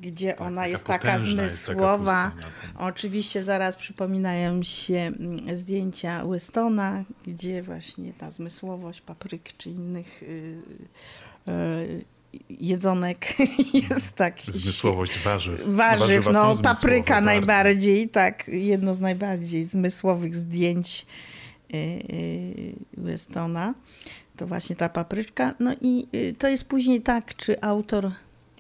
[0.01, 2.25] gdzie Tak, ona taka jest taka jest zmysłowa.
[2.25, 2.51] na tym.
[2.79, 10.27] Oczywiście zaraz przypominają się mm, zdjęcia Westona, gdzie właśnie ta zmysłowość papryk czy innych y,
[11.49, 12.05] y,
[12.51, 13.35] jedzonek
[13.91, 14.41] jest tak.
[14.41, 15.63] Zmysłowość warzyw.
[15.67, 17.27] Warzyw, Warzywa są no papryka bardzo.
[17.27, 21.07] najbardziej, tak, jedno z najbardziej zmysłowych zdjęć
[21.75, 23.75] y, y, Westona.
[24.37, 25.55] To właśnie ta papryczka.
[25.61, 28.11] No i y, to jest później tak, czy autor,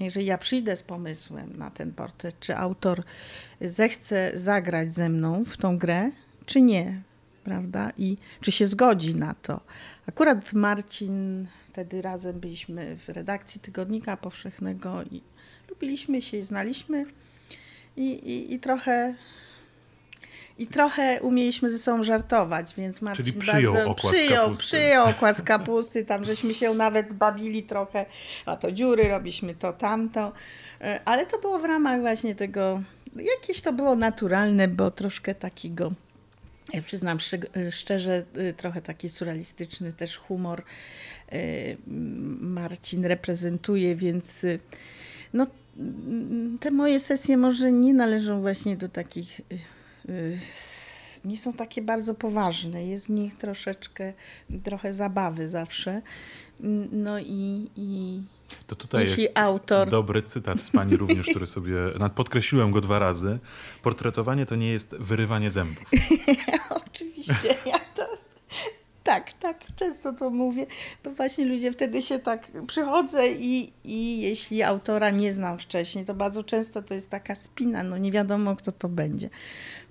[0.00, 3.02] jeżeli ja przyjdę z pomysłem na ten portret, czy autor
[3.60, 6.10] zechce zagrać ze mną w tą grę,
[6.46, 7.02] czy nie,
[7.44, 7.92] prawda?
[7.98, 9.60] I czy się zgodzi na to.
[10.06, 15.22] Akurat Marcin, wtedy razem byliśmy w redakcji Tygodnika Powszechnego i
[15.68, 17.04] lubiliśmy się i znaliśmy
[17.96, 19.14] i, i, i trochę
[20.58, 24.64] i trochę umieliśmy ze sobą żartować, więc Marcin Czyli przyjął bardzo okład przyjął, kapusty.
[24.64, 28.06] przyjął okład z kapusty, tam żeśmy się nawet bawili trochę,
[28.46, 30.32] a to dziury, robiliśmy to, tamto,
[30.84, 32.82] E, ale to było w ramach właśnie tego,
[33.16, 35.92] jakieś to było naturalne, bo troszkę takiego,
[36.72, 37.18] ja przyznam
[37.70, 40.62] szczerze, y, trochę taki surrealistyczny też humor
[41.32, 41.76] y,
[42.40, 44.46] Marcin reprezentuje, więc
[45.32, 45.46] no,
[46.60, 49.40] te moje sesje może nie należą właśnie do takich,
[51.24, 54.12] nie są takie bardzo poważne, jest w nich troszeczkę,
[54.64, 56.02] trochę zabawy zawsze.
[56.92, 58.20] No i, i
[58.66, 61.76] To tutaj jeśli jest autor dobry cytat z pani również, który sobie,
[62.14, 63.38] podkreśliłem go dwa razy.
[63.82, 65.90] Portretowanie to nie jest wyrywanie zębów.
[66.86, 68.23] Oczywiście, ja to.
[69.04, 70.66] Tak, tak, często to mówię,
[71.04, 76.14] bo właśnie ludzie wtedy się tak przychodzę i, i jeśli autora nie znam wcześniej, to
[76.14, 79.30] bardzo często to jest taka spina, no nie wiadomo kto to będzie,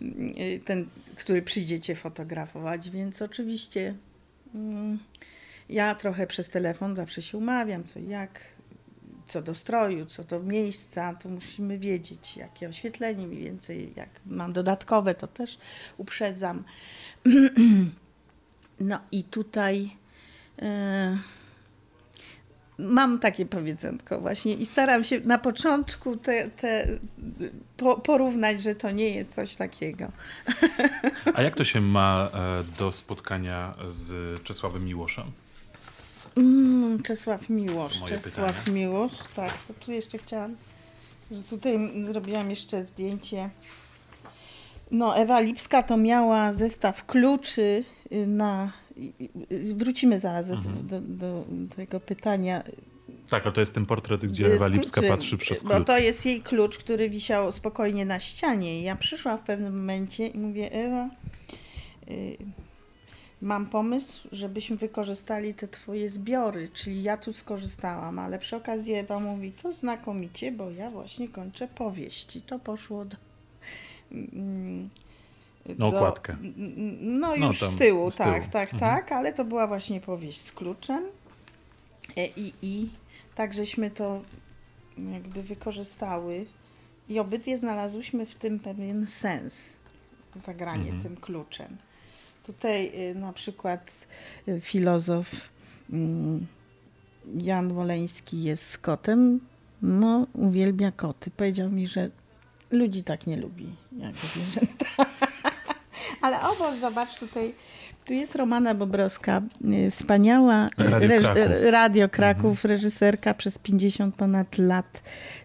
[0.01, 3.95] y, ten, który przyjdzie cię fotografować, więc oczywiście
[4.55, 4.99] mm,
[5.69, 8.41] ja trochę przez telefon zawsze się umawiam, co jak,
[9.27, 14.53] co do stroju, co do miejsca, to musimy wiedzieć, jakie oświetlenie mniej więcej, jak mam
[14.53, 15.57] dodatkowe, to też
[15.97, 16.63] uprzedzam.
[18.79, 19.89] No i tutaj
[20.61, 21.17] e,
[22.77, 26.87] mam takie powiedzonko właśnie i staram się na początku te, te
[27.77, 30.07] po, porównać, że to nie jest coś takiego.
[31.33, 35.31] A jak to się ma e, do spotkania z Czesławem Miłoszem?
[36.37, 38.79] Mm, Czesław Miłosz, Czesław pytanie.
[38.79, 40.55] Miłosz, tak, to tu jeszcze chciałam,
[41.31, 43.49] że tutaj zrobiłam jeszcze zdjęcie.
[44.91, 47.83] No, Ewa Lipska to miała zestaw kluczy
[48.27, 48.71] na.
[49.75, 50.87] Wrócimy zaraz do, Mhm.
[50.87, 51.45] do, do
[51.75, 52.63] tego pytania.
[53.29, 55.73] Tak, ale to jest ten portret, gdzie Ewa Lipska patrzy przez klucz.
[55.73, 58.79] Bo to jest jej klucz, który wisiał spokojnie na ścianie.
[58.79, 61.09] I ja przyszłam w pewnym momencie i mówię, Ewa,
[62.11, 62.37] y,
[63.41, 69.19] mam pomysł, żebyśmy wykorzystali te twoje zbiory, czyli ja tu skorzystałam, ale przy okazji Ewa
[69.19, 72.35] mówi, to znakomicie, bo ja właśnie kończę powieść.
[72.35, 73.17] I to poszło do...
[74.11, 74.89] Mm,
[75.77, 76.35] na okładkę.
[77.01, 78.51] no już no, z tyłu, z tak, tyłu.
[78.51, 78.79] tak, mhm.
[78.95, 81.03] tak, ale to była właśnie powieść z kluczem.
[82.17, 82.89] E, I, i
[83.35, 84.21] tak żeśmy to
[84.97, 86.45] jakby wykorzystały
[87.09, 89.79] i obydwie znalazłyśmy w tym pewien sens,
[90.41, 91.01] zagranie mhm.
[91.03, 91.77] tym kluczem.
[92.43, 93.91] Tutaj y, na przykład
[94.47, 95.49] y, filozof
[95.89, 96.47] mm,
[97.35, 99.39] Jan Woleński jest z kotem,
[99.81, 101.31] no uwielbia koty.
[101.31, 102.09] Powiedział mi, że
[102.71, 105.05] ludzi tak nie lubi, jak zwierzęta.
[106.23, 107.53] Ale obok, zobacz tutaj
[108.05, 109.41] tu jest Romana Bobrowska,
[109.87, 112.69] y, wspaniała Radio Kraków, Radio Kraków mhm.
[112.69, 115.01] reżyserka przez 50 ponad lat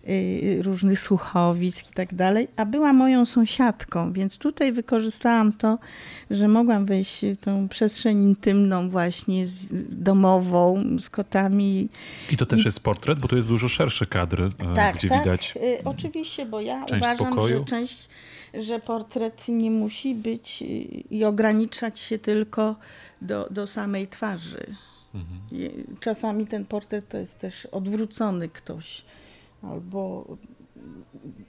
[0.09, 5.79] y, różnych słuchowisk i tak dalej, a była moją sąsiadką, więc tutaj wykorzystałam to,
[6.31, 11.89] że mogłam wejść w tą przestrzeń intymną właśnie z, domową z kotami.
[12.31, 12.65] I to też I...
[12.65, 15.55] jest portret, bo to jest dużo szerszy kadr, e, tak, gdzie tak, widać.
[15.57, 17.59] Y, oczywiście, bo ja uważam, pokoju.
[17.59, 18.09] że część
[18.55, 20.63] że portret nie musi być
[21.11, 22.77] i ograniczać się tylko
[23.23, 24.77] do, do samej twarzy.
[25.15, 25.41] Mhm.
[26.01, 29.05] Czasami ten portret to jest też odwrócony ktoś,
[29.63, 30.27] albo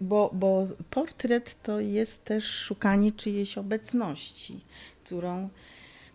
[0.01, 4.59] bo, bo portret to jest też szukanie czyjejś obecności,
[5.03, 5.49] którą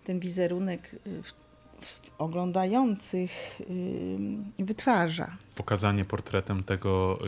[0.05, 1.33] ten wizerunek w,
[1.87, 3.61] w oglądających
[4.59, 5.37] wytwarza.
[5.55, 7.19] Pokazanie portretem tego,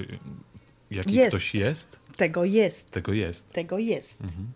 [0.90, 1.28] jaki jest.
[1.28, 2.00] ktoś jest?
[2.16, 2.90] Tego jest.
[2.90, 3.52] Tego jest.
[3.52, 4.20] Tego jest.
[4.20, 4.52] Mhm.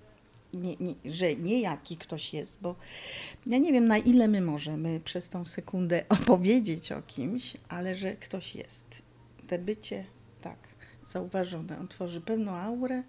[0.55, 2.77] Nie, nie, że nie jaki ktoś jest, bo
[3.47, 8.17] ja nie wiem, na ile my możemy przez tą sekundę opowiedzieć o kimś, ale że
[8.17, 9.03] ktoś jest.
[9.47, 10.05] Te bycie,
[10.41, 10.59] tak,
[11.09, 11.79] zauważone.
[11.79, 13.03] On tworzy pewną aurę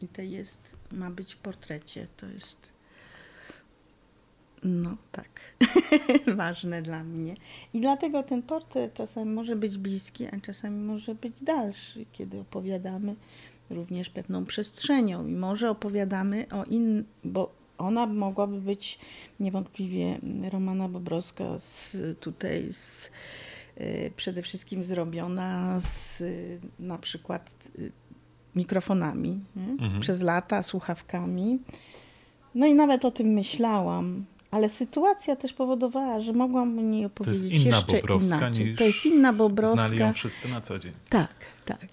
[0.00, 2.06] i to jest, ma być w portrecie.
[2.16, 2.75] To jest
[4.66, 5.56] no tak,
[6.36, 7.34] ważne dla mnie.
[7.74, 13.16] I dlatego ten portret czasami może być bliski, a czasami może być dalszy, kiedy opowiadamy
[13.70, 18.98] również pewną przestrzenią i może opowiadamy o innym, bo ona mogłaby być
[19.40, 20.18] niewątpliwie
[20.50, 23.10] Romana Bobrowska z, tutaj z,
[23.80, 26.22] y, przede wszystkim zrobiona z
[26.78, 27.92] na przykład y,
[28.56, 30.00] mikrofonami mhm.
[30.00, 31.58] przez lata, słuchawkami.
[32.54, 37.46] No i nawet o tym myślałam, ale sytuacja też powodowała, że mogłam niej opowiedzieć to
[37.54, 38.64] jest inna jeszcze Bobrowska inaczej.
[38.64, 39.86] Niż to jest inna Bobrowska.
[39.86, 40.92] Znali ją wszyscy na co dzień.
[41.08, 41.34] Tak,
[41.64, 41.88] tak.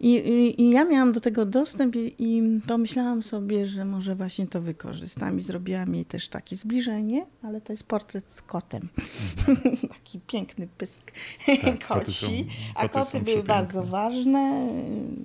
[0.00, 4.46] I, i, i ja miałam do tego dostęp i, i, pomyślałam sobie, że może właśnie
[4.46, 8.88] to wykorzystam i zrobiłam jej też takie zbliżenie, ale to jest portret z kotem.
[9.48, 9.76] Mhm.
[9.96, 11.12] Taki piękny pysk
[11.46, 11.86] tak, koci.
[11.88, 12.26] Koty są,
[12.74, 14.68] A koty były bardzo ważne,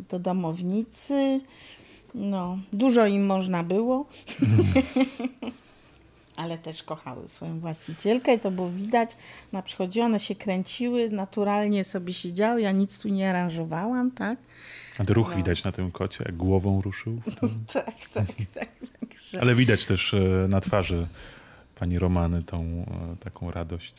[0.07, 1.41] to domownicy.
[2.15, 4.05] No, dużo im można było.
[4.41, 4.83] Mhm.
[6.35, 9.17] ale też kochały swoją właścicielkę i to było widać.
[9.51, 14.39] Na przychodzi one się kręciły, naturalnie sobie siedziały, ja nic tu nie aranżowałam, tak?
[14.97, 15.37] A ruch no.
[15.37, 17.21] widać na tym kocie, jak głową ruszył.
[17.73, 18.69] tak, tak, tak.
[19.29, 19.41] Że...
[19.41, 21.07] Ale widać też e, na twarzy
[21.79, 23.93] pani Romany tą e, taką radość,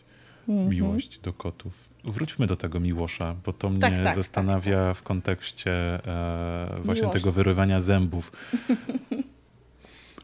[0.48, 0.70] mm -hmm.
[0.70, 1.92] miłość do kotów.
[2.04, 7.02] Wróćmy do tego Miłosza, bo to mnie tak, tak, zastanawia tak, w kontekście e, właśnie
[7.02, 7.14] Miłosz.
[7.14, 8.32] tego wyrywania zębów.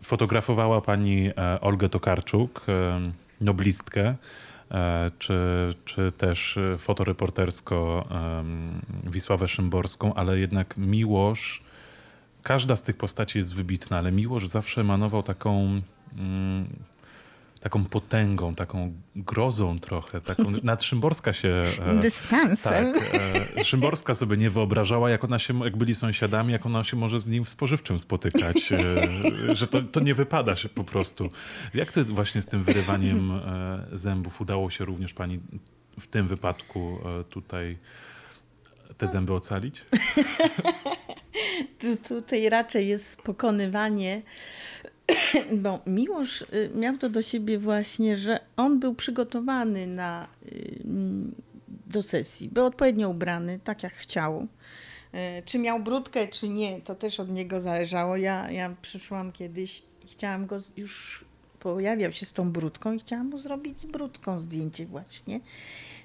[0.03, 3.01] Fotografowała pani e, Olgę Tokarczuk, e,
[3.41, 4.15] noblistkę,
[4.71, 5.39] e, czy,
[5.85, 8.09] czy też fotoreportersko
[9.05, 11.63] Wisławę Szymborską, ale jednak Miłosz,
[12.43, 15.81] każda z tych postaci jest wybitna, ale Miłosz zawsze emanował taką
[16.17, 16.67] mm,
[17.61, 21.63] taką potęgą, taką grozą trochę, taką, nad Szymborska się...
[21.87, 22.95] E, Dystansem.
[22.95, 23.15] Tak,
[23.57, 27.21] e, Szymborska sobie nie wyobrażała, jak ona się, jak byli sąsiadami, jak ona się może
[27.21, 31.31] z nim w spożywczym spotykać, e, że to, to nie wypada się po prostu.
[31.75, 33.41] Jak to właśnie z tym wyrywaniem
[33.93, 35.41] zębów udało się również pani
[36.01, 36.99] w tym wypadku
[37.31, 37.79] tutaj
[38.99, 39.85] te zęby ocalić?
[41.79, 44.23] tu, tutaj raczej jest pokonywanie
[45.63, 50.79] bo Miłosz y, miał to do siebie właśnie, że on był przygotowany na, y,
[51.87, 52.49] do sesji.
[52.49, 54.47] Był odpowiednio ubrany, tak jak chciał.
[55.15, 58.17] Y, czy miał brudkę, czy nie, to też od niego zależało.
[58.17, 61.25] Ja, ja przyszłam kiedyś i chciałam go już,
[61.61, 65.41] pojawiał się z tą brudką i chciałam mu zrobić z brudką zdjęcie właśnie.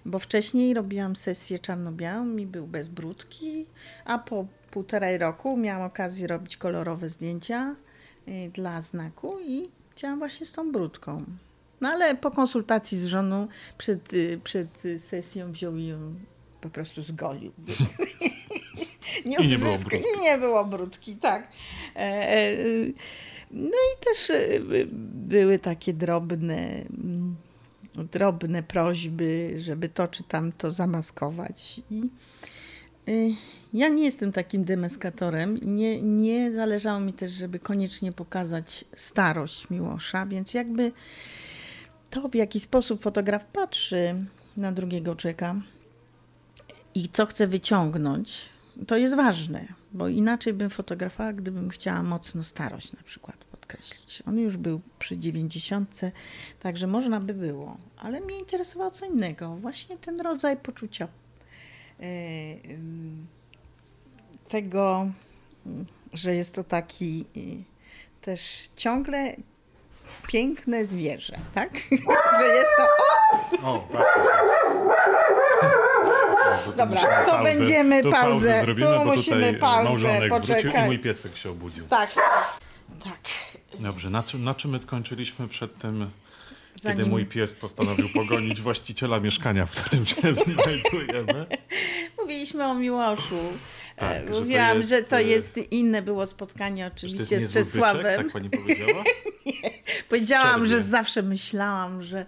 [0.05, 3.65] Bo wcześniej robiłam sesję czarno-białą i był bez brudki,
[4.05, 7.75] a po półtorej roku miałam okazję robić kolorowe zdjęcia
[8.53, 11.25] dla znaku i chciałam właśnie z tą brudką.
[11.81, 13.47] No ale po konsultacji z żoną
[13.77, 16.15] przed, y, przed sesją wziął ją
[16.61, 17.51] po prostu zgolił.
[19.25, 19.97] Nie, I nie było brudki.
[20.17, 21.47] I nie było brudki, tak.
[21.95, 22.55] E, e,
[23.51, 24.59] No i też e,
[25.01, 27.35] były takie drobne, mm,
[28.11, 31.81] drobne prośby, żeby to czy tamto zamaskować.
[31.91, 32.09] I y,
[33.73, 40.25] ja nie jestem takim demeskatorem nie, nie zależało mi też, żeby koniecznie pokazać starość Miłosza,
[40.25, 40.91] więc jakby
[42.09, 44.25] to, w jaki sposób fotograf patrzy
[44.57, 45.55] na drugiego człowieka
[46.95, 48.41] i co chce wyciągnąć,
[48.87, 54.23] to jest ważne, bo inaczej bym fotografowała, gdybym chciała mocno starość na przykład podkreślić.
[54.27, 56.01] On już był przy 90,
[56.59, 61.07] także można by było, ale mnie interesowało co innego, właśnie ten rodzaj poczucia
[64.49, 65.07] tego,
[65.65, 67.63] mm, że jest to taki y,
[68.21, 69.35] też ciągle
[70.27, 71.69] piękne zwierzę, tak?
[72.39, 72.87] że jest to.
[73.67, 73.87] O,
[76.67, 80.85] O, Dobra, musimy to będziemy tu pauzę, zrobimy, tu bo musimy tutaj pauzę, wrócił i
[80.85, 81.87] mój piesek się obudził.
[81.87, 82.09] tak.
[83.03, 83.19] Tak.
[83.79, 86.09] Dobrze, na czym, na czym my skończyliśmy przed tym,
[86.75, 91.45] kiedy Zanim- mój pies postanowił pogonić właściciela mieszkania, w którym się znajdujemy?
[92.19, 93.39] Mówiliśmy o Miłoszu.
[93.95, 97.31] Tak, E, że to Mówiłam, jest, że to e, jest inne było spotkanie oczywiście z
[97.31, 98.17] niezły byczek, Czesławem.
[98.23, 99.03] tak pani powiedziała?
[100.09, 102.25] Powiedziałam, że zawsze myślałam, że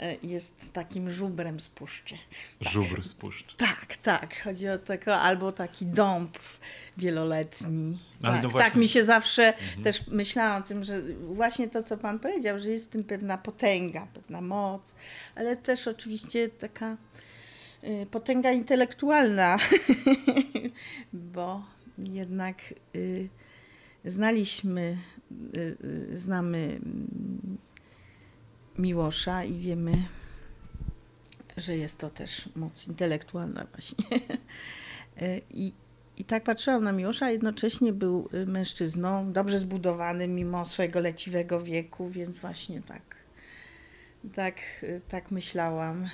[0.00, 2.14] e, jest takim żubrem z puszczy.
[2.60, 3.56] Żubr z puszczy.
[3.56, 4.42] Tak, tak.
[4.42, 6.38] Chodzi o tego, albo taki dąb
[6.96, 7.98] wieloletni.
[8.22, 8.80] Ale tak, no tak Mhm.
[8.80, 12.88] mi się zawsze też myślałam o tym, że właśnie to, co pan powiedział, że jest
[12.88, 14.94] w tym pewna potęga, pewna moc,
[15.34, 16.96] ale też oczywiście taka
[17.84, 19.56] y, potęga intelektualna,
[21.34, 21.64] bo
[21.98, 22.56] jednak
[22.94, 23.28] y,
[24.04, 24.96] znaliśmy,
[25.54, 25.76] y,
[26.12, 27.58] znamy mm,
[28.78, 29.92] Miłosza i wiemy,
[31.56, 34.04] że jest to też moc intelektualna właśnie.
[35.50, 35.72] I,
[36.16, 41.60] I tak patrzyłam na Miłosza, a jednocześnie był y, mężczyzną, dobrze zbudowanym mimo swojego leciwego
[41.60, 43.02] wieku, więc właśnie tak,
[44.34, 46.08] tak, y, tak myślałam,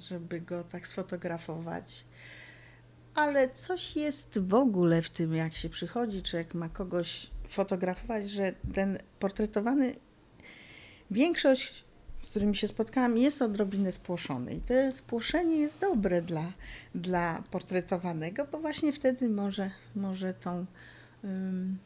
[0.00, 2.04] żeby go tak sfotografować.
[3.14, 8.30] Ale coś jest w ogóle w tym, jak się przychodzi, czy jak ma kogoś fotografować,
[8.30, 9.94] że ten portretowany,
[11.10, 11.84] większość,
[12.32, 14.54] którymi się spotkałam, jest odrobinę spłoszony.
[14.54, 16.52] I to spłoszenie jest dobre dla,
[16.94, 20.66] dla portretowanego, bo właśnie wtedy może, może tą
[21.24, 21.78] ym,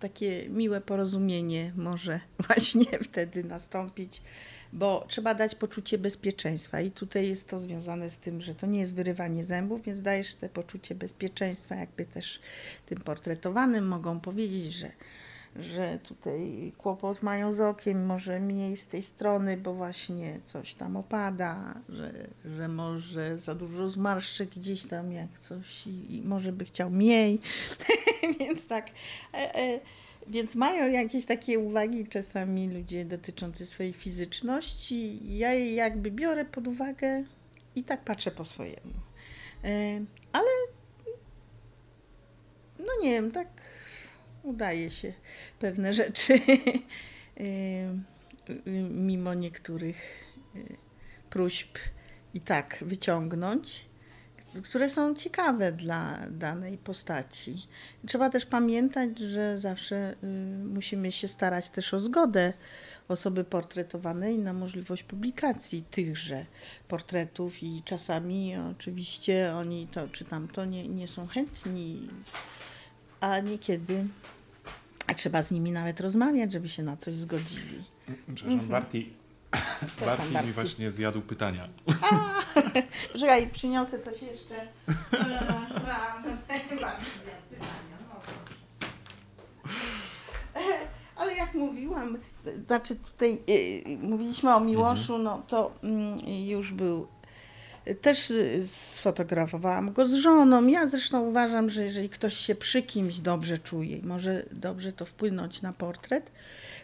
[0.00, 4.22] takie miłe porozumienie może właśnie wtedy nastąpić,
[4.72, 8.80] bo trzeba dać poczucie bezpieczeństwa i tutaj jest to związane z tym, że to nie
[8.80, 12.40] jest wyrywanie zębów, więc dajesz te poczucie bezpieczeństwa, jakby też
[12.86, 14.90] tym portretowanym mogą powiedzieć, że
[15.56, 20.96] że tutaj kłopot mają z okiem, może mniej z tej strony, bo właśnie coś tam
[20.96, 22.12] opada, że,
[22.44, 27.40] że może za dużo zmarszczek gdzieś tam jak coś i, i może by chciał mniej.
[28.40, 28.86] Więc tak.
[29.34, 29.80] E, e,
[30.26, 35.20] więc mają jakieś takie uwagi czasami ludzie dotyczące swojej fizyczności.
[35.38, 37.24] Ja je jakby biorę pod uwagę
[37.76, 38.92] i tak patrzę po swojemu.
[39.64, 40.00] E,
[40.32, 40.48] ale
[42.78, 43.48] no nie wiem, tak
[44.42, 45.12] udaje się
[45.58, 46.34] pewne rzeczy
[47.40, 47.88] y,
[48.90, 50.24] mimo niektórych
[50.56, 50.76] y,
[51.30, 51.78] próśb
[52.34, 53.90] i tak wyciągnąć,
[54.64, 57.66] które są ciekawe dla danej postaci.
[58.06, 60.26] Trzeba też pamiętać, że zawsze y,
[60.64, 62.52] musimy się starać też o zgodę
[63.08, 66.46] osoby portretowanej na możliwość publikacji tychże
[66.88, 72.08] portretów i czasami oczywiście oni to czy tamto nie, nie są chętni,
[73.20, 74.04] a niekiedy
[75.10, 77.84] a trzeba z nimi nawet rozmawiać, żeby się na coś zgodzili.
[78.34, 79.12] Przepraszam, Barti,
[79.98, 81.68] tam, Barti mi właśnie zjadł pytania.
[83.20, 84.54] Czekaj, przyniosę coś jeszcze.
[91.16, 92.18] Ale jak mówiłam,
[92.66, 97.06] znaczy tutaj y, mówiliśmy o Miłoszu, no to mm, już był
[98.00, 100.66] też y, sfotografowałam go z żoną.
[100.66, 105.04] Ja zresztą uważam, że jeżeli ktoś się przy kimś dobrze czuje i może dobrze to
[105.04, 106.32] wpłynąć na portret,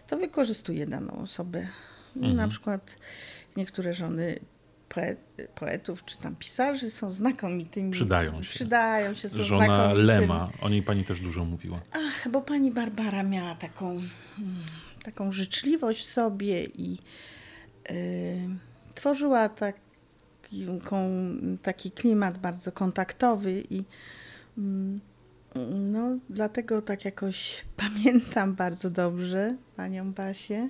[0.07, 1.67] to wykorzystuje daną osobę.
[2.17, 2.97] Na przykład
[3.57, 4.41] niektóre żony
[4.89, 5.19] poet,
[5.55, 7.91] poetów czy tam pisarzy są znakomitymi.
[7.91, 8.51] Przydają się.
[8.51, 10.07] Przydają się, są Żona znakomitymi.
[10.07, 11.81] Lema, o niej pani też dużo mówiła.
[11.93, 14.07] Ach, bo pani Barbara miała taką, mm,
[15.03, 16.99] taką życzliwość w sobie i
[17.91, 18.49] y,
[18.95, 19.49] tworzyła
[20.83, 21.11] taką,
[21.63, 23.85] taki klimat bardzo kontaktowy i
[24.59, 25.01] mm,
[25.81, 27.65] no, dlatego tak jakoś
[28.05, 30.69] pamiętam bardzo dobrze panią Basię.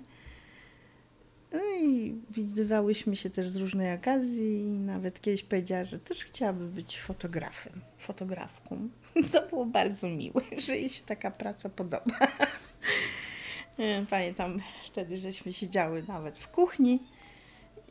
[1.52, 6.66] No i widywałyśmy się też z różnej okazji i nawet kiedyś powiedziała, że też chciałaby
[6.66, 8.88] być fotografem, fotografką.
[9.32, 12.18] To było bardzo miłe, że jej się taka praca podoba.
[14.10, 17.00] Pamiętam wtedy, żeśmy siedziały nawet w kuchni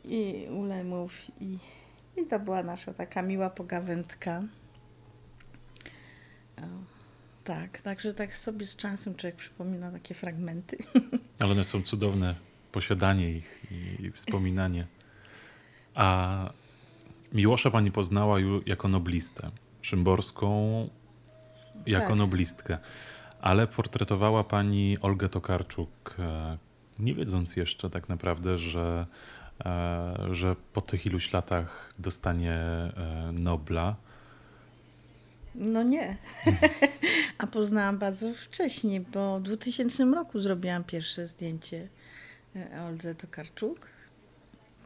[0.06, 1.58] i u Lemów i,
[2.16, 4.42] i to była nasza taka miła pogawędka.
[7.44, 10.76] Tak, także tak sobie z czasem człowiek przypomina takie fragmenty.
[11.40, 12.34] Ale one są cudowne,
[12.72, 13.62] posiadanie ich
[14.00, 14.86] i, wspominanie.
[15.94, 16.50] A
[17.32, 19.50] Miłosza pani poznała jako noblistę,
[19.82, 20.88] Szymborską
[21.86, 22.18] jako Tak.
[22.18, 22.78] noblistkę,
[23.40, 26.58] ale portretowała pani Olgę Tokarczuk, e,
[26.98, 29.06] nie wiedząc jeszcze tak naprawdę, że,
[30.30, 33.96] że po tych iluś latach dostanie e, Nobla.
[35.54, 36.16] No nie.
[37.38, 41.88] A poznałam bardzo wcześniej, bo w 2000 roku zrobiłam pierwsze zdjęcie
[42.56, 43.86] e, Oldze Tokarczuk.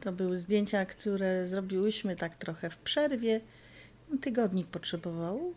[0.01, 3.41] To były zdjęcia, które zrobiłyśmy tak trochę w przerwie.
[4.21, 5.53] Tygodnik potrzebował,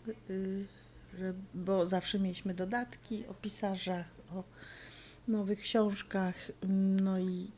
[1.54, 4.44] bo zawsze mieliśmy dodatki o pisarzach, o
[5.28, 6.34] nowych książkach.
[7.02, 7.50] No i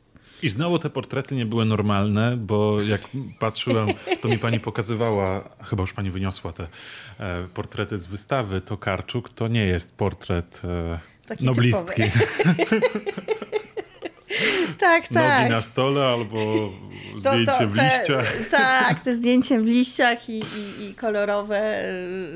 [0.43, 3.01] I znowu te portrety nie były normalne, bo jak
[3.39, 3.87] patrzyłem,
[4.21, 6.67] to mi pani pokazywała, chyba już pani wyniosła te
[7.19, 12.01] e, portrety z wystawy, to Karczuk to nie jest portret e, takie noblistki.
[14.77, 15.39] tak, tak.
[15.39, 16.69] Nogi na stole albo
[17.17, 18.49] zdjęcie w te, liściach.
[18.51, 21.83] Tak, te zdjęcie w liściach i, i, i kolorowe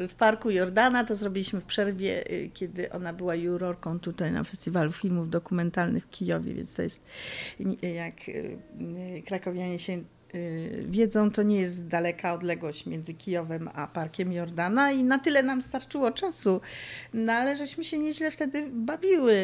[0.04, 4.44] y, w Parku Jordana to zrobiliśmy w przerwie, y, kiedy ona była jurorką tutaj na
[4.44, 7.06] Festiwalu Filmów Dokumentalnych w Kijowie, więc to jest,
[7.82, 8.58] jak y,
[9.28, 10.04] krakowianie się
[10.86, 15.62] wiedzą, to nie jest daleka odległość między Kijowem a Parkiem Jordana i na tyle nam
[15.62, 16.62] starczyło czasu.
[17.14, 19.36] No ale żeśmy się nieźle wtedy bawiły.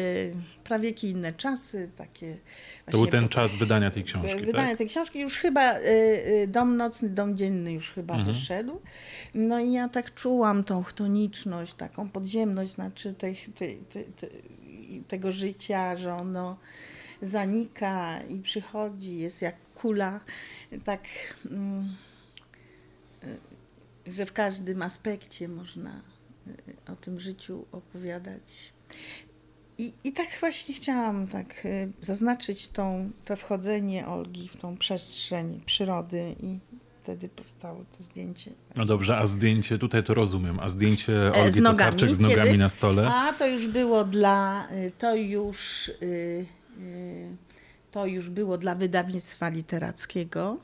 [0.64, 2.36] Prawie inne czasy, takie
[2.84, 4.78] To był ten po- czas wydania tej książki, Wydanie tak?
[4.78, 5.82] tej książki już chyba y,
[6.42, 8.34] y, dom nocny, dom dzienny już chyba Mhm.
[8.34, 8.80] wyszedł.
[9.34, 14.28] No i ja tak czułam tą chtoniczność, taką podziemność, znaczy tych, ty, ty, ty,
[15.08, 16.56] tego życia, że ono
[17.22, 20.20] zanika i przychodzi, jest jak kula.
[20.84, 21.02] Tak,
[21.50, 21.96] mm,
[23.24, 23.38] y,
[24.06, 26.02] że w każdym aspekcie można
[26.46, 28.72] y, o tym życiu opowiadać.
[29.78, 35.60] I, I tak właśnie chciałam tak y, zaznaczyć tą, to wchodzenie Olgi w tą przestrzeń
[35.66, 36.58] przyrody i
[37.02, 38.50] wtedy powstało to zdjęcie.
[38.76, 41.78] No dobrze, a zdjęcie, tutaj to rozumiem, a zdjęcie E, z Olgi nogami.
[41.78, 42.58] Tokarczuk z nogami Kiedy?
[42.58, 43.10] na stole?
[43.14, 44.68] A to już było dla,
[44.98, 46.46] to już, y,
[46.78, 47.36] y,
[47.98, 50.56] to już było dla wydawnictwa literackiego.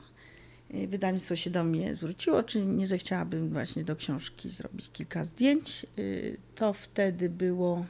[0.73, 5.85] Y, Wydawnictwo się do mnie zwróciło, czy nie zechciałabym właśnie do książki zrobić kilka zdjęć.
[5.99, 7.85] Y, To wtedy było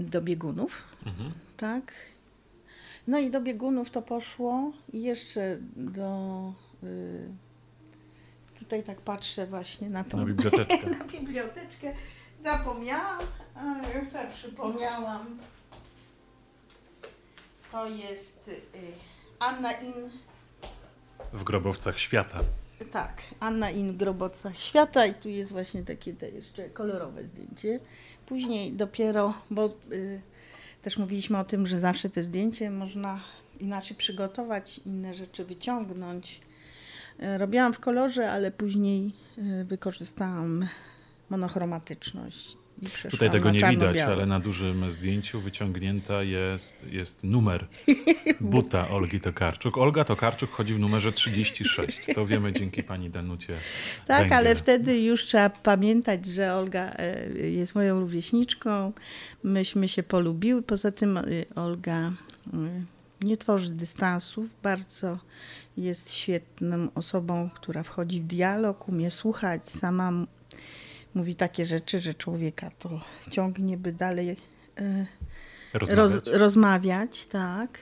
[0.00, 1.32] do biegunów, Mhm.
[1.56, 1.92] tak.
[3.06, 6.52] No i do biegunów to poszło i jeszcze do...
[6.84, 7.28] y,
[8.58, 10.90] Tutaj tak patrzę właśnie na tą Na biblioteczkę.
[10.90, 11.92] na biblioteczkę.
[12.38, 13.18] Zapomniałam,
[13.54, 15.38] a już tak przypomniałam.
[17.72, 18.60] To jest y,
[19.38, 19.92] Anna In,
[21.32, 22.40] W grobowcach świata.
[22.92, 27.80] tak, Anna In Grobocach Świata i tu jest właśnie takie te jeszcze kolorowe zdjęcie.
[28.26, 30.20] Później dopiero, bo y,
[30.82, 33.20] też mówiliśmy o tym, że zawsze te zdjęcie można
[33.60, 36.40] inaczej przygotować, inne rzeczy wyciągnąć.
[37.22, 40.68] Y, Robiłam w kolorze, ale później y, wykorzystałam
[41.30, 42.56] monochromatyczność.
[43.10, 47.66] Tutaj tego nie widać, ale na dużym zdjęciu wyciągnięta jest, jest numer
[48.40, 49.78] buta Olgi Tokarczuk.
[49.78, 52.00] Olga Tokarczuk chodzi w numerze 36.
[52.14, 53.56] To wiemy dzięki pani Danucie.
[54.06, 54.38] Tak, Węgiel.
[54.38, 58.92] ale wtedy już trzeba pamiętać, że Olga e, jest moją rówieśniczką.
[59.42, 60.62] Myśmy się polubiły.
[60.62, 61.22] Poza tym e,
[61.54, 62.12] Olga e,
[63.20, 64.46] nie tworzy dystansów.
[64.62, 65.18] Bardzo
[65.76, 69.68] jest świetną osobą, która wchodzi w dialog, umie słuchać.
[69.68, 70.12] Sama
[71.16, 73.00] mówi takie rzeczy, że człowieka to
[73.30, 74.36] ciągnie, by dalej
[74.78, 75.06] e,
[75.74, 76.26] roz, Rozmawiać.
[76.40, 77.78] rozmawiać, tak.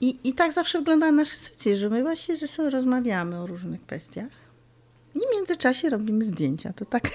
[0.00, 3.82] I, I tak zawsze wyglądają nasze sesje, że my właśnie ze sobą rozmawiamy o różnych
[3.82, 4.28] kwestiach.
[5.14, 6.72] I w międzyczasie robimy zdjęcia.
[6.72, 7.10] To tak.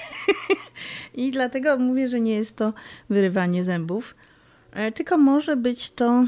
[1.14, 2.74] I dlatego mówię, że nie jest to
[3.10, 4.16] wyrywanie zębów,
[4.72, 6.26] e, tylko może być to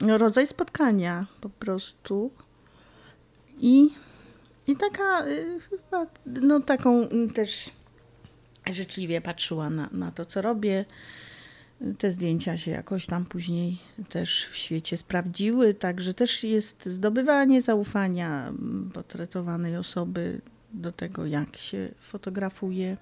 [0.00, 2.30] rodzaj spotkania po prostu.
[3.60, 3.90] I,
[4.66, 5.24] i taka,
[5.70, 7.70] chyba, no taką mm, też
[8.74, 10.84] życzliwie patrzyła na, na to, co robię.
[11.98, 18.48] Te zdjęcia się jakoś tam później też w świecie sprawdziły, także też jest zdobywanie zaufania
[18.48, 20.40] mm, portretowanej osoby
[20.72, 22.96] do tego, jak się fotografuje.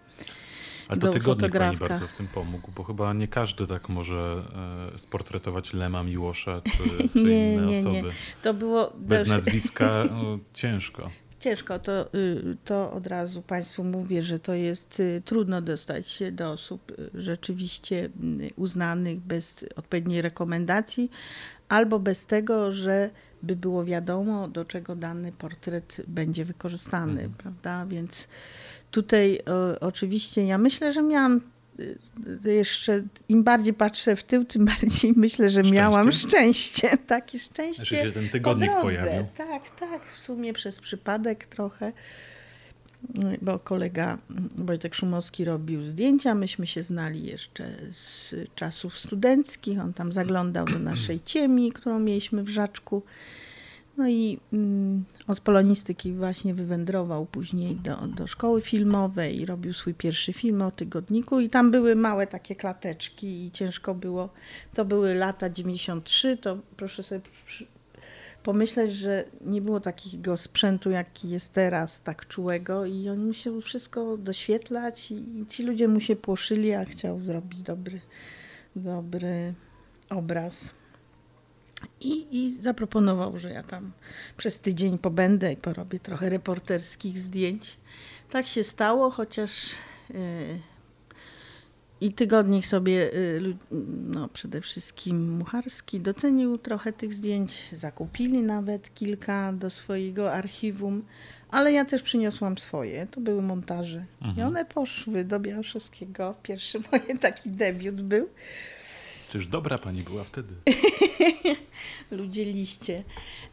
[0.88, 4.42] Ale to tygodnik pani bardzo w tym pomógł, bo chyba nie każdy tak może
[4.94, 7.88] e, sportretować Lema Miłosza czy, czy Nie, inne nie, nie.
[7.88, 8.12] osoby.
[8.42, 11.10] To było Bez nazwiska no, ciężko.
[11.46, 11.78] Ciężko.
[11.78, 16.50] To, y, to od razu Państwu mówię, że to jest y, trudno dostać się do
[16.50, 18.08] osób y, rzeczywiście
[18.56, 21.10] uznanych bez odpowiedniej rekomendacji
[21.68, 23.10] albo bez tego, że
[23.42, 27.32] by było wiadomo, do czego dany portret będzie wykorzystany, Mhm.
[27.38, 27.86] prawda?
[27.86, 28.28] Więc
[28.90, 31.40] tutaj o, oczywiście ja myślę, że miałam
[32.44, 36.98] jeszcze, im bardziej patrzę w tył, tym bardziej myślę, że miałam szczęście.
[37.06, 38.82] Takie szczęście Znaczy się ten po tygodnik drodze.
[38.82, 39.26] pojawił.
[39.36, 41.92] Tak, tak, w sumie przez przypadek trochę,
[43.42, 44.18] bo kolega
[44.56, 50.78] Wojtek Szumowski robił zdjęcia, myśmy się znali jeszcze z czasów studenckich, on tam zaglądał do
[50.78, 53.02] naszej ciemi, którą mieliśmy w Żaczku.
[53.96, 60.32] No i mm, z polonistyki właśnie wywędrował później do, do szkoły filmowej robił swój pierwszy
[60.32, 64.28] film o tygodniku i tam były małe takie klateczki i ciężko było.
[64.74, 67.66] To były lata 93, to proszę sobie przy,
[68.42, 74.16] pomyśleć, że nie było takiego sprzętu, jaki jest teraz, tak czułego i on musiał wszystko
[74.16, 78.00] doświetlać i, i ci ludzie mu się płoszyli, a chciał zrobić dobry,
[78.76, 79.54] dobry
[80.10, 80.74] obraz.
[82.00, 83.92] I, I zaproponował, że ja tam
[84.36, 87.76] przez tydzień pobędę i porobię trochę reporterskich zdjęć.
[88.30, 89.70] Tak się stało, chociaż
[90.10, 90.16] yy,
[92.00, 93.10] i tygodnik sobie,
[93.40, 93.56] lu-
[94.08, 101.04] no przede wszystkim Mucharski, docenił trochę tych zdjęć, zakupili nawet kilka do swojego archiwum,
[101.50, 104.04] ale ja też przyniosłam swoje, to były montaże.
[104.22, 104.48] I Mhm.
[104.48, 106.34] one poszły do Białaszewskiego.
[106.42, 108.28] Pierwszy mój taki debiut był.
[109.28, 110.54] Czyż dobra pani była wtedy?
[112.10, 113.04] ludzie liście.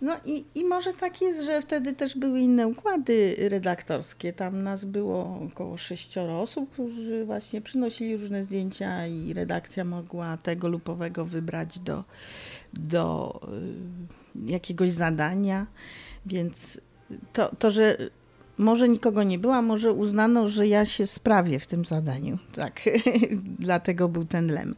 [0.02, 4.34] No i, i może tak jest, że wtedy też były inne układy redaktorskie.
[4.34, 10.68] Tam nas było około sześcioro osób, którzy właśnie przynosili różne zdjęcia i redakcja mogła tego
[10.68, 12.04] lub owego wybrać do,
[12.74, 13.40] do
[14.48, 15.68] y, jakiegoś zadania.
[16.26, 16.82] Więc
[17.34, 17.98] to, to, że
[18.58, 22.38] może nikogo nie było, a może uznano, że ja się sprawię w tym zadaniu.
[22.56, 22.82] Tak,
[23.60, 24.76] dlatego był ten lem.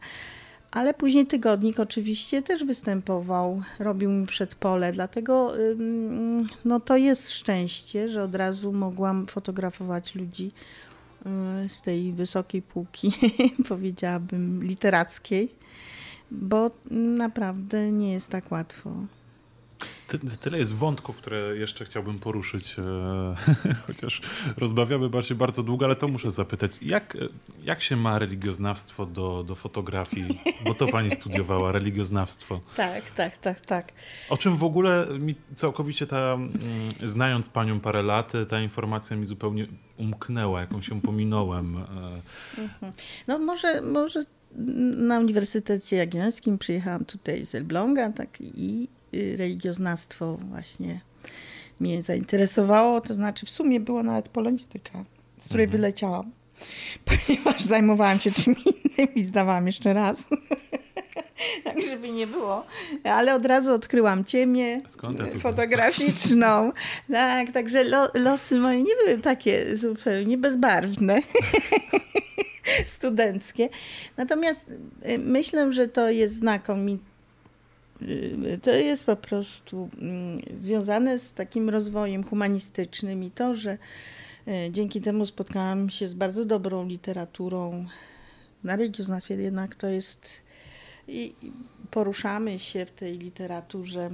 [0.70, 5.52] Ale później tygodnik oczywiście też występował, robił mi przedpole, dlatego
[6.64, 10.50] no to jest szczęście, że od razu mogłam fotografować ludzi
[11.64, 13.12] y, z tej wysokiej półki,
[13.68, 15.48] powiedziałabym, literackiej,
[16.30, 18.90] bo naprawdę nie jest tak łatwo.
[20.08, 23.34] Ty, tyle jest wątków, które jeszcze chciałbym poruszyć, e,
[23.86, 24.20] chociaż
[24.56, 26.82] rozmawiamy bardziej bardzo długo, ale to muszę zapytać.
[26.82, 27.16] Jak,
[27.64, 30.40] jak się ma religioznawstwo do, do fotografii?
[30.64, 32.60] Bo to pani studiowała, religioznawstwo.
[32.76, 33.92] Tak, tak, tak, tak.
[34.30, 36.50] O czym w ogóle mi całkowicie ta, mm,
[37.04, 39.66] znając panią parę lat, ta informacja mi zupełnie
[39.96, 41.76] umknęła, jaką się pominąłem.
[41.76, 42.66] E,
[43.28, 44.24] No może, może
[44.96, 48.88] na Uniwersytecie Jagiellońskim przyjechałam tutaj z Elbląga tak, i
[49.36, 51.00] religioznawstwo właśnie
[51.80, 53.00] mnie zainteresowało.
[53.00, 55.04] To znaczy w sumie było nawet polonistyka,
[55.40, 55.80] z której Mhm.
[55.80, 56.30] wyleciałam,
[57.26, 60.24] ponieważ zajmowałam się czym innym i zdawałam jeszcze raz.
[61.64, 62.66] tak, żeby nie było.
[63.04, 65.40] Ale od razu odkryłam ciemię znam?
[65.40, 66.72] fotograficzną.
[67.12, 71.22] Tak, także lo, losy moje nie były takie zupełnie bezbarwne
[72.86, 73.68] studenckie.
[74.16, 74.66] Natomiast
[75.08, 77.15] y, myślę, że to jest znakomite.
[78.62, 83.78] To jest po prostu mm, związane z takim rozwojem humanistycznym i to, że
[84.48, 87.86] y, dzięki temu spotkałam się z bardzo dobrą literaturą.
[88.64, 90.46] Na religioznawstwie jednak to jest
[91.08, 91.52] i i
[91.90, 94.10] poruszamy się w tej literaturze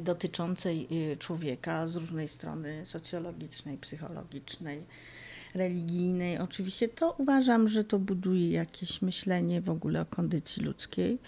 [0.00, 4.82] dotyczącej y, człowieka z różnej strony socjologicznej, psychologicznej,
[5.54, 6.38] religijnej.
[6.38, 11.18] Oczywiście to uważam, że to buduje jakieś myślenie w ogóle o kondycji ludzkiej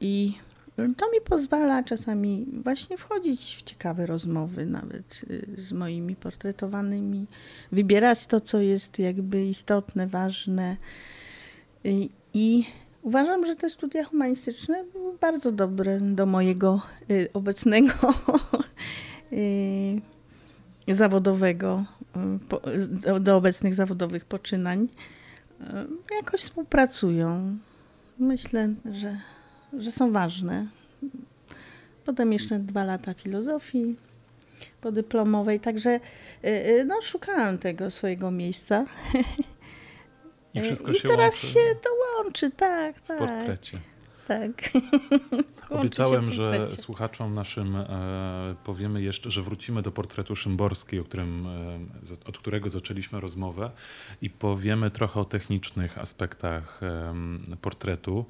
[0.00, 0.32] i
[0.76, 7.26] to mi pozwala czasami właśnie wchodzić w ciekawe rozmowy, nawet y, z moimi portretowanymi,
[7.72, 10.76] wybierać to, co jest jakby istotne, ważne.
[11.86, 12.64] Y, I
[13.02, 16.80] uważam, że te studia humanistyczne były bardzo dobre do mojego
[17.10, 17.92] y, obecnego
[20.88, 21.84] zawodowego,
[23.20, 24.88] do, obecnych zawodowych poczynań.
[26.16, 27.56] Jakoś współpracują.
[28.18, 29.16] Myślę, że,
[29.78, 30.66] że są ważne.
[32.04, 33.96] Potem jeszcze dwa lata filozofii
[34.80, 36.00] podyplomowej, także
[36.44, 38.84] y, y, no, szukałam tego swojego miejsca.
[40.54, 43.18] I wszystko I się teraz łączy się to łączy, tak, w tak.
[43.18, 43.78] portrecie.
[44.28, 44.50] tak.
[45.70, 47.86] Obiecałem, że słuchaczom naszym e,
[48.64, 53.70] powiemy jeszcze, że wrócimy do portretu Szymborskiej, o którym, e, od którego zaczęliśmy rozmowę
[54.22, 57.14] i powiemy trochę o technicznych aspektach e,
[57.60, 58.26] portretu.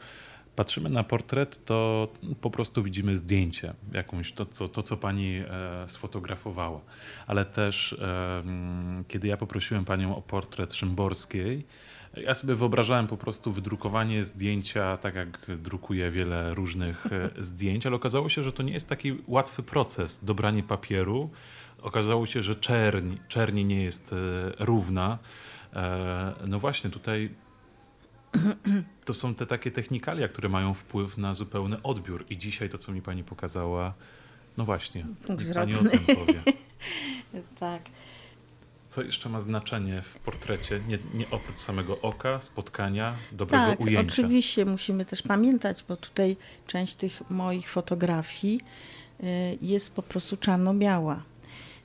[0.57, 2.09] Patrzymy na portret, to
[2.40, 6.80] po prostu widzimy zdjęcie, jakąś to, co, to, co pani e, sfotografowała.
[7.26, 8.42] Ale też, e,
[9.09, 11.66] kiedy ja poprosiłem panią o portret Szymborskiej,
[12.16, 17.96] ja sobie wyobrażałem po prostu wydrukowanie zdjęcia, tak jak drukuję wiele różnych e, zdjęć, ale
[17.96, 21.30] okazało się, że to nie jest taki łatwy proces, dobranie papieru.
[21.82, 24.14] Okazało się, że czerń, czerni nie jest
[24.59, 25.18] równa.
[26.48, 27.30] No właśnie, tutaj
[29.04, 32.24] to są te takie technikalia, które mają wpływ na zupełny odbiór.
[32.30, 33.94] I dzisiaj to, co mi pani pokazała,
[34.56, 35.06] no właśnie,
[35.54, 36.42] pani o tym powie.
[37.60, 37.82] tak.
[38.88, 44.12] Co jeszcze ma znaczenie w portrecie, nie, nie oprócz samego oka, spotkania, dobrego tak, ujęcia?
[44.12, 48.60] Oczywiście musimy też pamiętać, bo tutaj część tych moich fotografii
[49.20, 51.22] y, jest po prostu czarno-biała.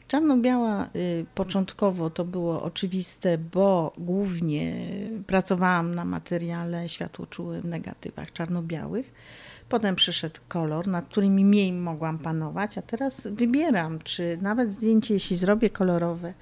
[0.07, 4.87] Czarno-biała y, początkowo to było oczywiste, bo głównie
[5.27, 9.13] pracowałam na materiale światłoczułym, negatywach czarno-białych.
[9.69, 15.35] Potem przyszedł kolor, nad którymi mniej mogłam panować, a teraz wybieram, czy nawet zdjęcie, jeśli
[15.35, 16.33] zrobię kolorowe,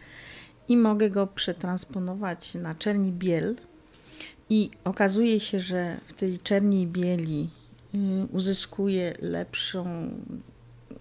[0.67, 3.55] i mogę go przetransponować na czerni biel.
[4.49, 7.49] I okazuje się, że w tej czerni bieli
[7.95, 7.97] y,
[8.31, 10.09] uzyskuje lepszą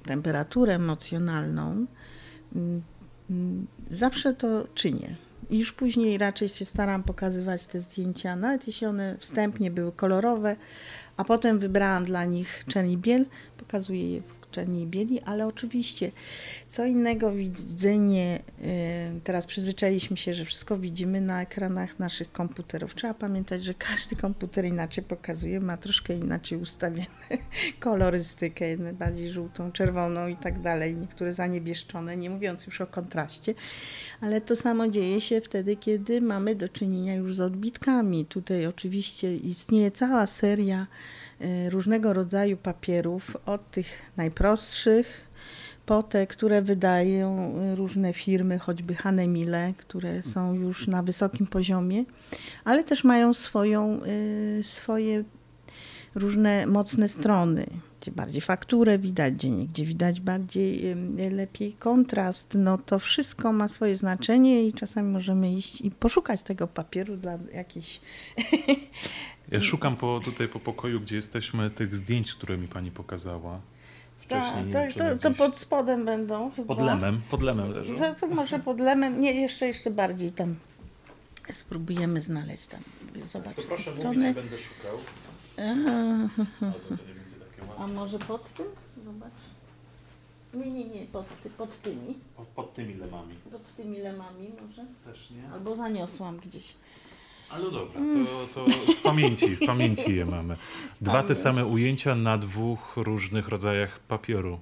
[0.07, 1.87] temperaturę emocjonalną.
[3.90, 5.14] Zawsze to czynię.
[5.50, 10.57] Już później raczej się staram pokazywać te zdjęcia, nawet jeśli one wstępnie były kolorowe,
[11.16, 13.26] a potem wybrałam dla nich czerni biel,
[13.57, 14.22] pokazuję je
[14.53, 16.12] czerni i bieli, ale oczywiście
[16.68, 18.42] co innego widzenie,
[19.16, 22.94] y, teraz przyzwyczailiśmy się, że wszystko widzimy na ekranach naszych komputerów.
[22.94, 27.07] Trzeba pamiętać, że każdy komputer inaczej pokazuje, ma troszkę inaczej ustawioną
[27.80, 33.55] kolorystykę, bardziej żółtą, czerwoną i tak dalej, niektóre zaniebieszczone, nie mówiąc już o kontraście,
[34.20, 38.26] ale to samo dzieje się wtedy, kiedy mamy do czynienia już z odbitkami.
[38.26, 40.86] Tutaj oczywiście istnieje cała seria
[41.70, 45.32] różnego rodzaju papierów, od tych najprostszych
[45.86, 52.05] po te, które wydają y, różne firmy, choćby Hanemile, które są już na wysokim poziomie,
[52.64, 55.24] ale też mają swoją, y, swoje
[56.14, 57.66] różne mocne strony,
[58.01, 60.97] gdzie bardziej fakturę widać, gdzie gdzie widać bardziej
[61.30, 62.55] lepiej kontrast.
[62.55, 67.38] No to wszystko ma swoje znaczenie i czasami możemy iść i poszukać tego papieru dla
[67.55, 68.01] jakiejś
[69.53, 73.61] Ja szukam po, tutaj po pokoju, gdzie jesteśmy, tych zdjęć, które mi pani pokazała.
[74.28, 76.74] Tak, tak to, to, pod spodem będą chyba.
[76.74, 77.96] Pod lemem, pod lemem leżą.
[77.96, 80.55] To, to może pod lemem, nie, jeszcze, jeszcze bardziej tam
[81.53, 82.80] spróbujemy znaleźć tam.
[83.24, 84.18] Zobacz to proszę strony.
[84.18, 84.98] Mówić, będę szukał.
[87.78, 88.66] A może pod tym?
[89.05, 89.32] Zobacz.
[90.55, 91.26] Nie, nie, nie, pod,
[91.59, 92.14] pod tymi.
[92.36, 93.34] Pod, pod tymi lemami.
[93.53, 94.84] Pod tymi lemami może?
[95.05, 95.50] Też nie.
[95.53, 96.74] Albo zaniosłam gdzieś.
[97.53, 98.00] Ale dobra,
[98.55, 100.57] to, to w pamięci, w pamięci je mamy.
[101.00, 104.59] Dwa te same ujęcia na dwóch różnych rodzajach papieru.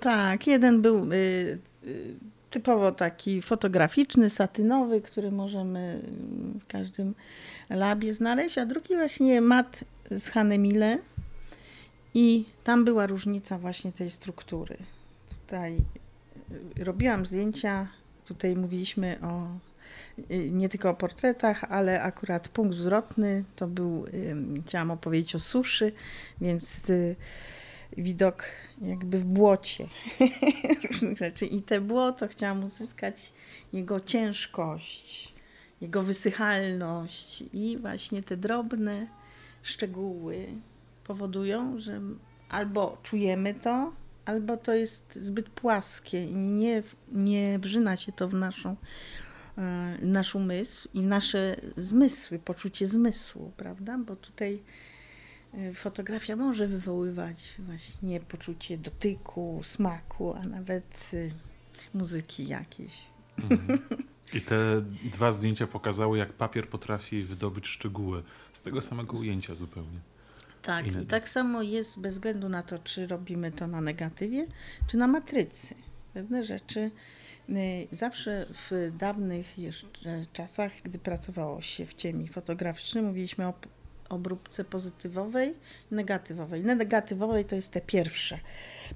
[0.00, 2.14] Tak, jeden był y, y,
[2.50, 6.02] typowo taki fotograficzny, satynowy, który możemy
[6.60, 7.14] w każdym
[7.70, 10.98] labie znaleźć, a drugi właśnie mat z Hanemile
[12.14, 14.76] i tam była różnica właśnie tej struktury.
[15.30, 15.76] Tutaj
[16.76, 17.88] y, robiłam zdjęcia,
[18.24, 19.48] tutaj mówiliśmy o
[20.50, 24.04] nie tylko o portretach, ale akurat punkt zwrotny to był,
[24.66, 25.92] chciałam opowiedzieć o suszy,
[26.40, 27.16] więc y,
[27.96, 28.44] widok
[28.82, 29.88] jakby w błocie
[30.90, 31.46] różnych rzeczy.
[31.46, 33.32] I te błoto chciałam uzyskać
[33.72, 35.34] jego ciężkość,
[35.80, 39.06] jego wysychalność i właśnie te drobne
[39.62, 40.46] szczegóły
[41.04, 42.00] powodują, że
[42.48, 43.92] albo czujemy to,
[44.24, 46.82] albo to jest zbyt płaskie i nie,
[47.12, 48.76] nie wrzyna się to w naszą
[50.02, 53.98] nasz umysł i nasze zmysły, poczucie zmysłu, prawda?
[53.98, 54.62] Bo tutaj
[55.54, 61.30] e, fotografia może wywoływać właśnie poczucie dotyku, smaku, a nawet e,
[61.94, 63.06] muzyki jakiejś.
[63.50, 63.78] Mhm.
[64.34, 69.98] I te dwa zdjęcia pokazały, jak papier potrafi wydobyć szczegóły z tego samego ujęcia zupełnie.
[70.62, 74.46] Tak, i tak samo jest bez względu na to, czy robimy to na negatywie,
[74.86, 75.74] czy na matrycy.
[76.14, 76.90] Pewne rzeczy Y,
[77.90, 83.54] zawsze w dawnych jeszcze czasach, gdy pracowało się w ciemi fotograficznej, mówiliśmy o
[84.08, 85.54] obróbce pozytywowej,
[85.90, 86.62] negatywowej.
[86.62, 88.38] Negatywowej to jest te pierwsze.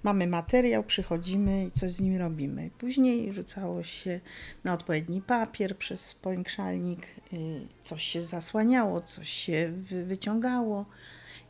[0.02, 2.70] Mamy materiał, przychodzimy i coś z nim robimy.
[2.78, 4.20] Później rzucało się
[4.64, 7.36] na odpowiedni papier przez powiększalnik, y,
[7.82, 9.72] coś się zasłaniało, coś się
[10.06, 10.86] wyciągało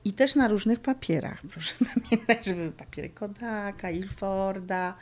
[0.05, 1.43] I też na różnych papierach.
[1.53, 4.95] Proszę pamiętać, że były papiery Kodaka, Ilforda.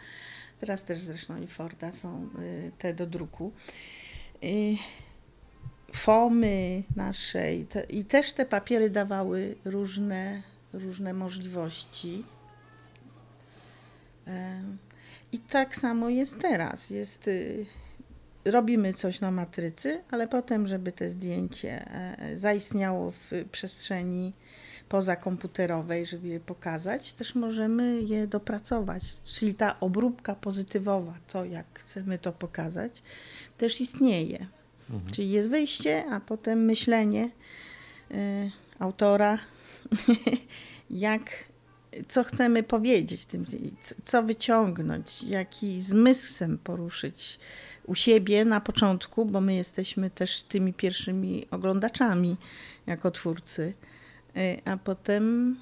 [0.61, 3.52] Teraz też zresztą Ilforda są y, te do druku.
[4.44, 4.76] Y,
[5.92, 7.66] Fomy naszej.
[7.66, 10.42] Te, I też te papiery dawały różne,
[10.72, 12.24] różne możliwości.
[14.26, 14.62] E,
[15.32, 16.90] I tak samo jest teraz.
[16.90, 17.66] Jest, y,
[18.44, 24.32] robimy coś na matrycy, ale potem, żeby te zdjęcie e, zaistniało w przestrzeni
[24.91, 29.03] pozakomputerowej, żeby je pokazać, też możemy je dopracować.
[29.24, 33.03] Czyli ta obróbka pozytywowa, to jak chcemy to pokazać,
[33.59, 34.47] też istnieje.
[34.91, 35.12] Mhm.
[35.12, 37.30] Czyli jest wyjście, a potem myślenie
[38.11, 39.38] y, autora,
[40.91, 41.22] jak,
[42.09, 43.45] co chcemy powiedzieć, tym,
[44.05, 47.38] co wyciągnąć, jaki zmysł chcemy poruszyć
[47.86, 52.36] u siebie na początku, bo my jesteśmy też tymi pierwszymi oglądaczami
[52.86, 53.72] jako twórcy,
[54.64, 55.56] a potem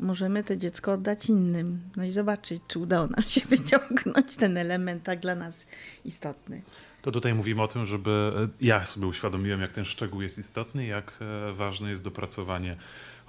[0.00, 1.80] możemy to dziecko oddać innym.
[1.96, 5.66] No i zobaczyć, czy udało nam się wyciągnąć ten element tak dla nas
[6.04, 6.62] istotny.
[7.02, 11.12] To tutaj mówimy o tym, żeby ja sobie uświadomiłem, jak ten szczegół jest istotny, jak
[11.20, 12.76] e, ważne jest dopracowanie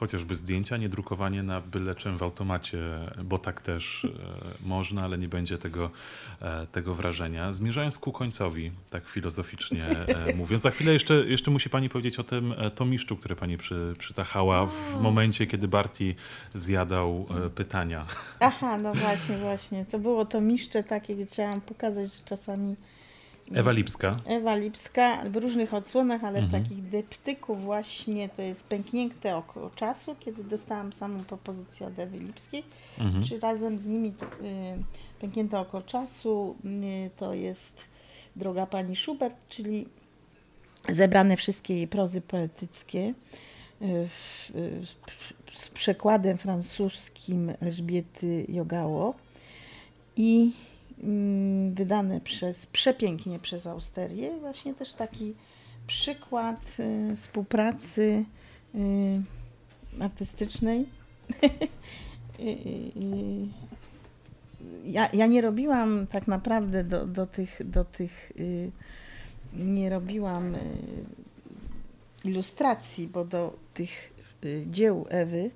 [0.02, 2.80] chociażby zdjęcia, nie drukowanie na byle czym w automacie,
[3.24, 5.90] bo tak też e, można, ale nie będzie tego,
[6.42, 7.52] e, tego wrażenia.
[7.52, 9.86] Zmierzając ku końcowi, tak filozoficznie
[10.38, 14.66] mówiąc, za chwilę jeszcze, jeszcze musi Pani powiedzieć o tym tomiszczu, które Pani przy, przytachała
[14.66, 16.16] w momencie, kiedy Barti
[16.54, 18.06] zjadał pytania.
[18.40, 19.86] Aha, no właśnie, właśnie.
[19.86, 22.76] To było tomiszcze takie, gdzie chciałam pokazać, że czasami
[23.54, 24.18] Ewa Lipska.
[24.26, 26.48] Ewa Lipska w różnych odsłonach, ale mhm.
[26.48, 32.18] w takich deptyku właśnie to jest pęknięte oko czasu, kiedy dostałam samą propozycję od Ewy
[32.18, 32.64] Lipskiej,
[33.00, 33.24] mhm.
[33.24, 34.14] czy razem z nimi y,
[35.22, 37.86] pęknięte oko czasu y, to jest
[38.36, 39.88] Droga Pani Schubert, czyli
[40.90, 43.14] zebrane wszystkie jej prozy poetyckie
[43.82, 44.08] y,
[45.54, 49.16] z przekładem francuskim Elżbiety Jogało
[50.16, 50.52] i
[51.72, 54.32] wydane przez, przepięknie przez Austerię.
[54.40, 55.34] Właśnie też taki
[55.88, 58.26] przykład y, współpracy
[58.76, 60.86] y, artystycznej.
[62.40, 63.48] Y,
[64.86, 68.32] ja, ja nie robiłam tak naprawdę do, do tych, do tych
[69.54, 70.56] nie robiłam
[72.24, 74.11] ilustracji, bo do tych
[74.68, 75.52] dzieł Ewy,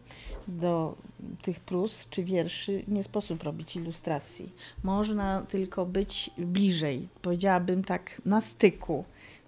[0.47, 0.95] do
[1.41, 4.49] tych prus czy wierszy nie sposób robić ilustracji.
[4.83, 9.03] Można tylko być bliżej, powiedziałabym tak, na styku,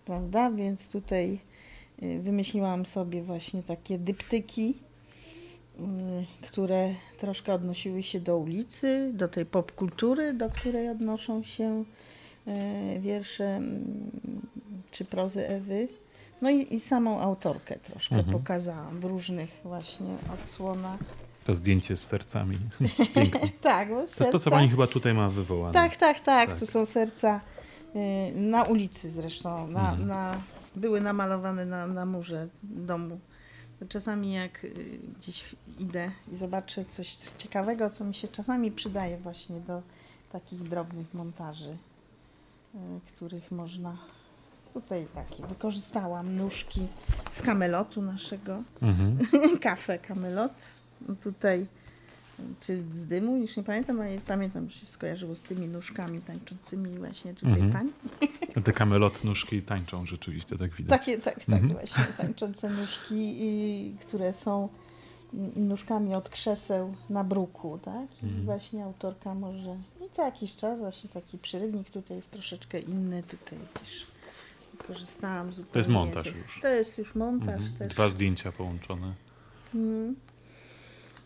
[0.05, 0.51] prawda?
[0.51, 1.39] Więc tutaj
[2.03, 4.73] y, wymyśliłam sobie właśnie takie dyptyki,
[5.79, 11.83] y, które troszkę odnosiły się do ulicy, do tej popkultury, do której odnoszą się
[12.47, 14.11] y, wiersze mm,
[14.91, 15.87] czy prozy Ewy.
[16.41, 18.37] No i, i samą autorkę troszkę mhm.
[18.37, 20.99] pokazałam w różnych właśnie odsłonach.
[21.45, 22.59] To zdjęcie z sercami.
[23.61, 25.73] tak, bo To jest to, co pani chyba tutaj ma wywołane.
[25.73, 26.49] Tak, tak, tak.
[26.49, 26.59] tak.
[26.59, 27.41] To są serca
[27.95, 27.99] y,
[28.35, 29.67] na ulicy zresztą.
[29.67, 30.07] Na, mhm.
[30.07, 30.41] na,
[30.75, 33.19] były namalowane na, na murze domu.
[33.89, 39.59] Czasami jak y, gdzieś idę i zobaczę coś ciekawego, co mi się czasami przydaje właśnie
[39.59, 39.81] do
[40.31, 41.77] takich drobnych montaży,
[42.75, 42.77] y,
[43.15, 43.97] których można
[44.81, 45.47] tutaj takie.
[45.47, 46.81] Wykorzystałam nóżki
[47.31, 48.63] z kamelotu naszego.
[48.81, 49.17] Mhm.
[49.59, 50.51] Kafę kamelot
[51.07, 51.65] no tutaj,
[52.59, 56.97] czy z dymu, już nie pamiętam, ale pamiętam, że się skojarzyło z tymi nóżkami tańczącymi
[56.97, 57.71] właśnie tutaj mhm.
[57.71, 57.89] pań.
[58.65, 60.99] Te kamelot nóżki tańczą rzeczywiście, tak widać.
[60.99, 61.73] Takie, tak, tak, mhm.
[61.73, 64.69] właśnie, tańczące nóżki, które są
[65.55, 68.23] nóżkami od krzeseł na bruku, tak?
[68.23, 68.45] I mhm.
[68.45, 73.59] właśnie autorka może i co jakiś czas właśnie taki przerywnik tutaj jest troszeczkę inny, tutaj
[73.73, 74.07] też
[74.77, 75.71] korzystałam zupełnie.
[75.71, 76.59] To jest montaż już.
[76.61, 77.89] To jest już montaż mhm.
[77.89, 79.13] Dwa zdjęcia połączone.
[79.75, 80.15] Mhm.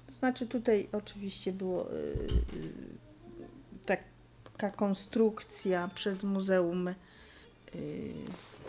[0.10, 3.97] Znaczy tutaj oczywiście było y, y,
[4.58, 6.93] taka konstrukcja przed Muzeum y,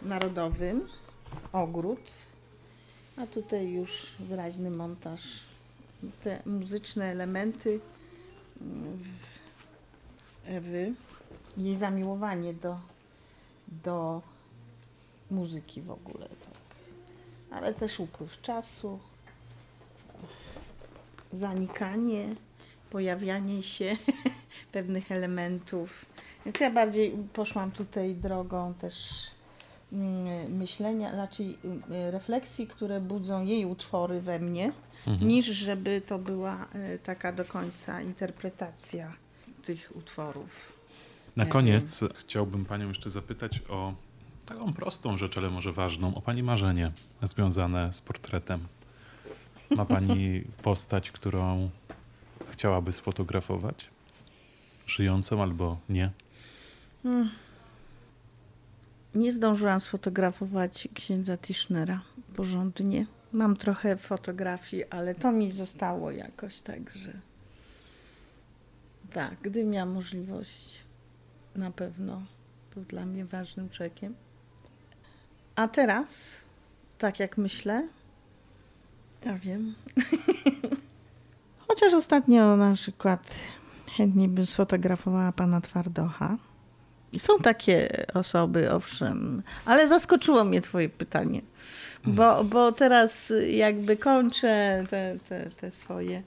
[0.02, 0.88] Narodowym,
[1.52, 2.00] ogród,
[3.16, 5.20] a tutaj już wyraźny montaż,
[6.22, 7.80] te muzyczne elementy
[10.46, 10.94] Ewy,
[11.56, 12.80] jej zamiłowanie do,
[13.84, 14.22] do
[15.32, 16.54] muzyki w ogóle, tak.
[17.50, 18.98] ale też upływ czasu
[21.32, 22.34] zanikanie,
[22.90, 23.96] pojawianie się
[24.72, 26.06] pewnych elementów.
[26.46, 29.26] Więc ja bardziej poszłam tutaj drogą też
[29.92, 34.72] mm, myślenia, raczej mm, refleksji, które budzą jej utwory we mnie,
[35.06, 35.28] mhm.
[35.28, 39.12] niż żeby to była e, taka do końca interpretacja
[39.62, 40.72] tych utworów.
[41.36, 43.94] Na koniec chciałbym Panią jeszcze zapytać o
[44.52, 46.92] taką prostą rzecz, ale może ważną, o Pani marzenie
[47.22, 48.66] związane z portretem.
[49.70, 51.70] Ma pani postać, którą
[52.50, 53.90] chciałaby sfotografować?
[54.86, 56.10] Żyjącą albo nie?
[57.02, 57.30] Hmm.
[59.14, 62.00] Nie zdążyłam sfotografować księdza Tischnera
[62.36, 63.06] porządnie.
[63.32, 67.12] Mam trochę fotografii, ale to mi zostało jakoś tak, że
[69.12, 70.78] tak, gdy miałam możliwość,
[71.56, 72.22] na pewno
[72.74, 74.14] był dla mnie ważnym czekiem.
[75.56, 76.40] A teraz,
[76.98, 77.88] tak jak myślę,
[79.24, 79.74] ja wiem.
[81.68, 83.20] Chociaż ostatnio na przykład
[83.96, 86.36] chętnie bym sfotografowała pana Twardocha.
[87.12, 91.40] I są takie osoby, owszem, ale zaskoczyło mnie twoje pytanie,
[92.04, 96.22] bo, bo teraz jakby kończę te, te, te swoje...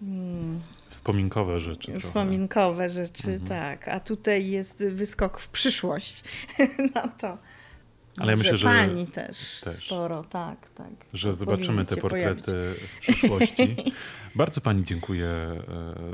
[0.00, 1.92] Hmm, Wspominkowe rzeczy.
[2.00, 2.90] Wspominkowe trochę.
[2.90, 3.48] rzeczy, mhm.
[3.48, 3.88] tak.
[3.88, 6.24] A tutaj jest wyskok w przyszłość
[6.94, 7.38] na to.
[8.18, 10.90] Ale ja myślę, że pani też, też, sporo, tak, tak.
[11.12, 12.82] Że zobaczymy te portrety pojawić.
[12.82, 13.76] w przyszłości.
[14.34, 15.60] Bardzo pani dziękuję e,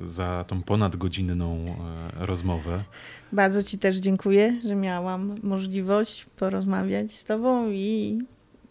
[0.02, 1.76] za tą ponadgodzinną
[2.20, 2.84] e, rozmowę.
[3.32, 8.18] Bardzo ci też dziękuję, że miałam możliwość porozmawiać z tobą i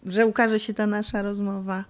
[0.06, 1.86] że ukaże się ta nasza rozmowa.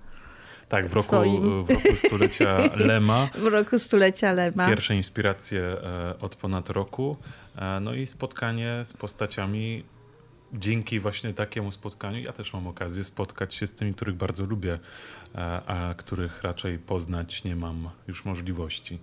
[0.69, 1.15] Tak, w roku,
[1.63, 2.57] w roku stulecia
[2.87, 3.29] Lema.
[3.35, 4.67] W roku stulecia Lema.
[4.67, 7.17] Pierwsze inspiracje e, od ponad roku.
[7.81, 9.83] No i spotkanie z postaciami
[10.53, 14.79] dzięki właśnie takiemu spotkaniu ja też mam okazję spotkać się z tymi, których bardzo lubię,
[15.35, 18.99] e, a których raczej poznać nie mam już możliwości.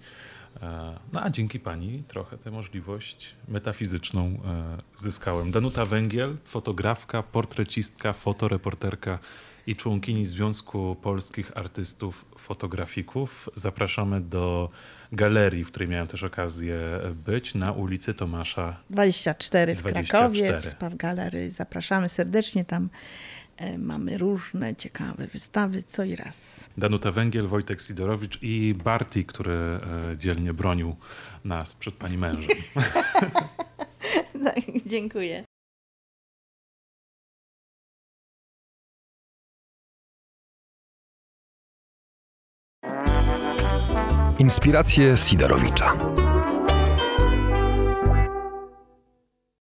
[0.63, 5.51] E, no a dzięki pani trochę tę możliwość metafizyczną e, zyskałem.
[5.51, 9.19] Danuta Węgiel, fotografka, portrecistka, fotoreporterka
[9.67, 13.49] i członkini Związku Polskich Artystów Fotografików.
[13.55, 14.71] Zapraszamy do
[15.13, 16.79] galerii, w której miałem też okazję
[17.27, 20.09] być, na ulicy Tomasza 24 w 24.
[20.09, 21.51] Krakowie, w Spaw Galerii.
[21.51, 22.89] Zapraszamy serdecznie tam.
[23.57, 26.71] E, mamy różne ciekawe wystawy, co i raz.
[26.79, 29.81] Danuta Węgiel, Wojtek Sidorowicz i Barti, który e,
[30.17, 30.97] dzielnie bronił
[31.45, 32.57] nas przed pani mężem.
[34.45, 35.45] tak, dziękuję.
[44.39, 46.24] Inspiracje Sidorowicza.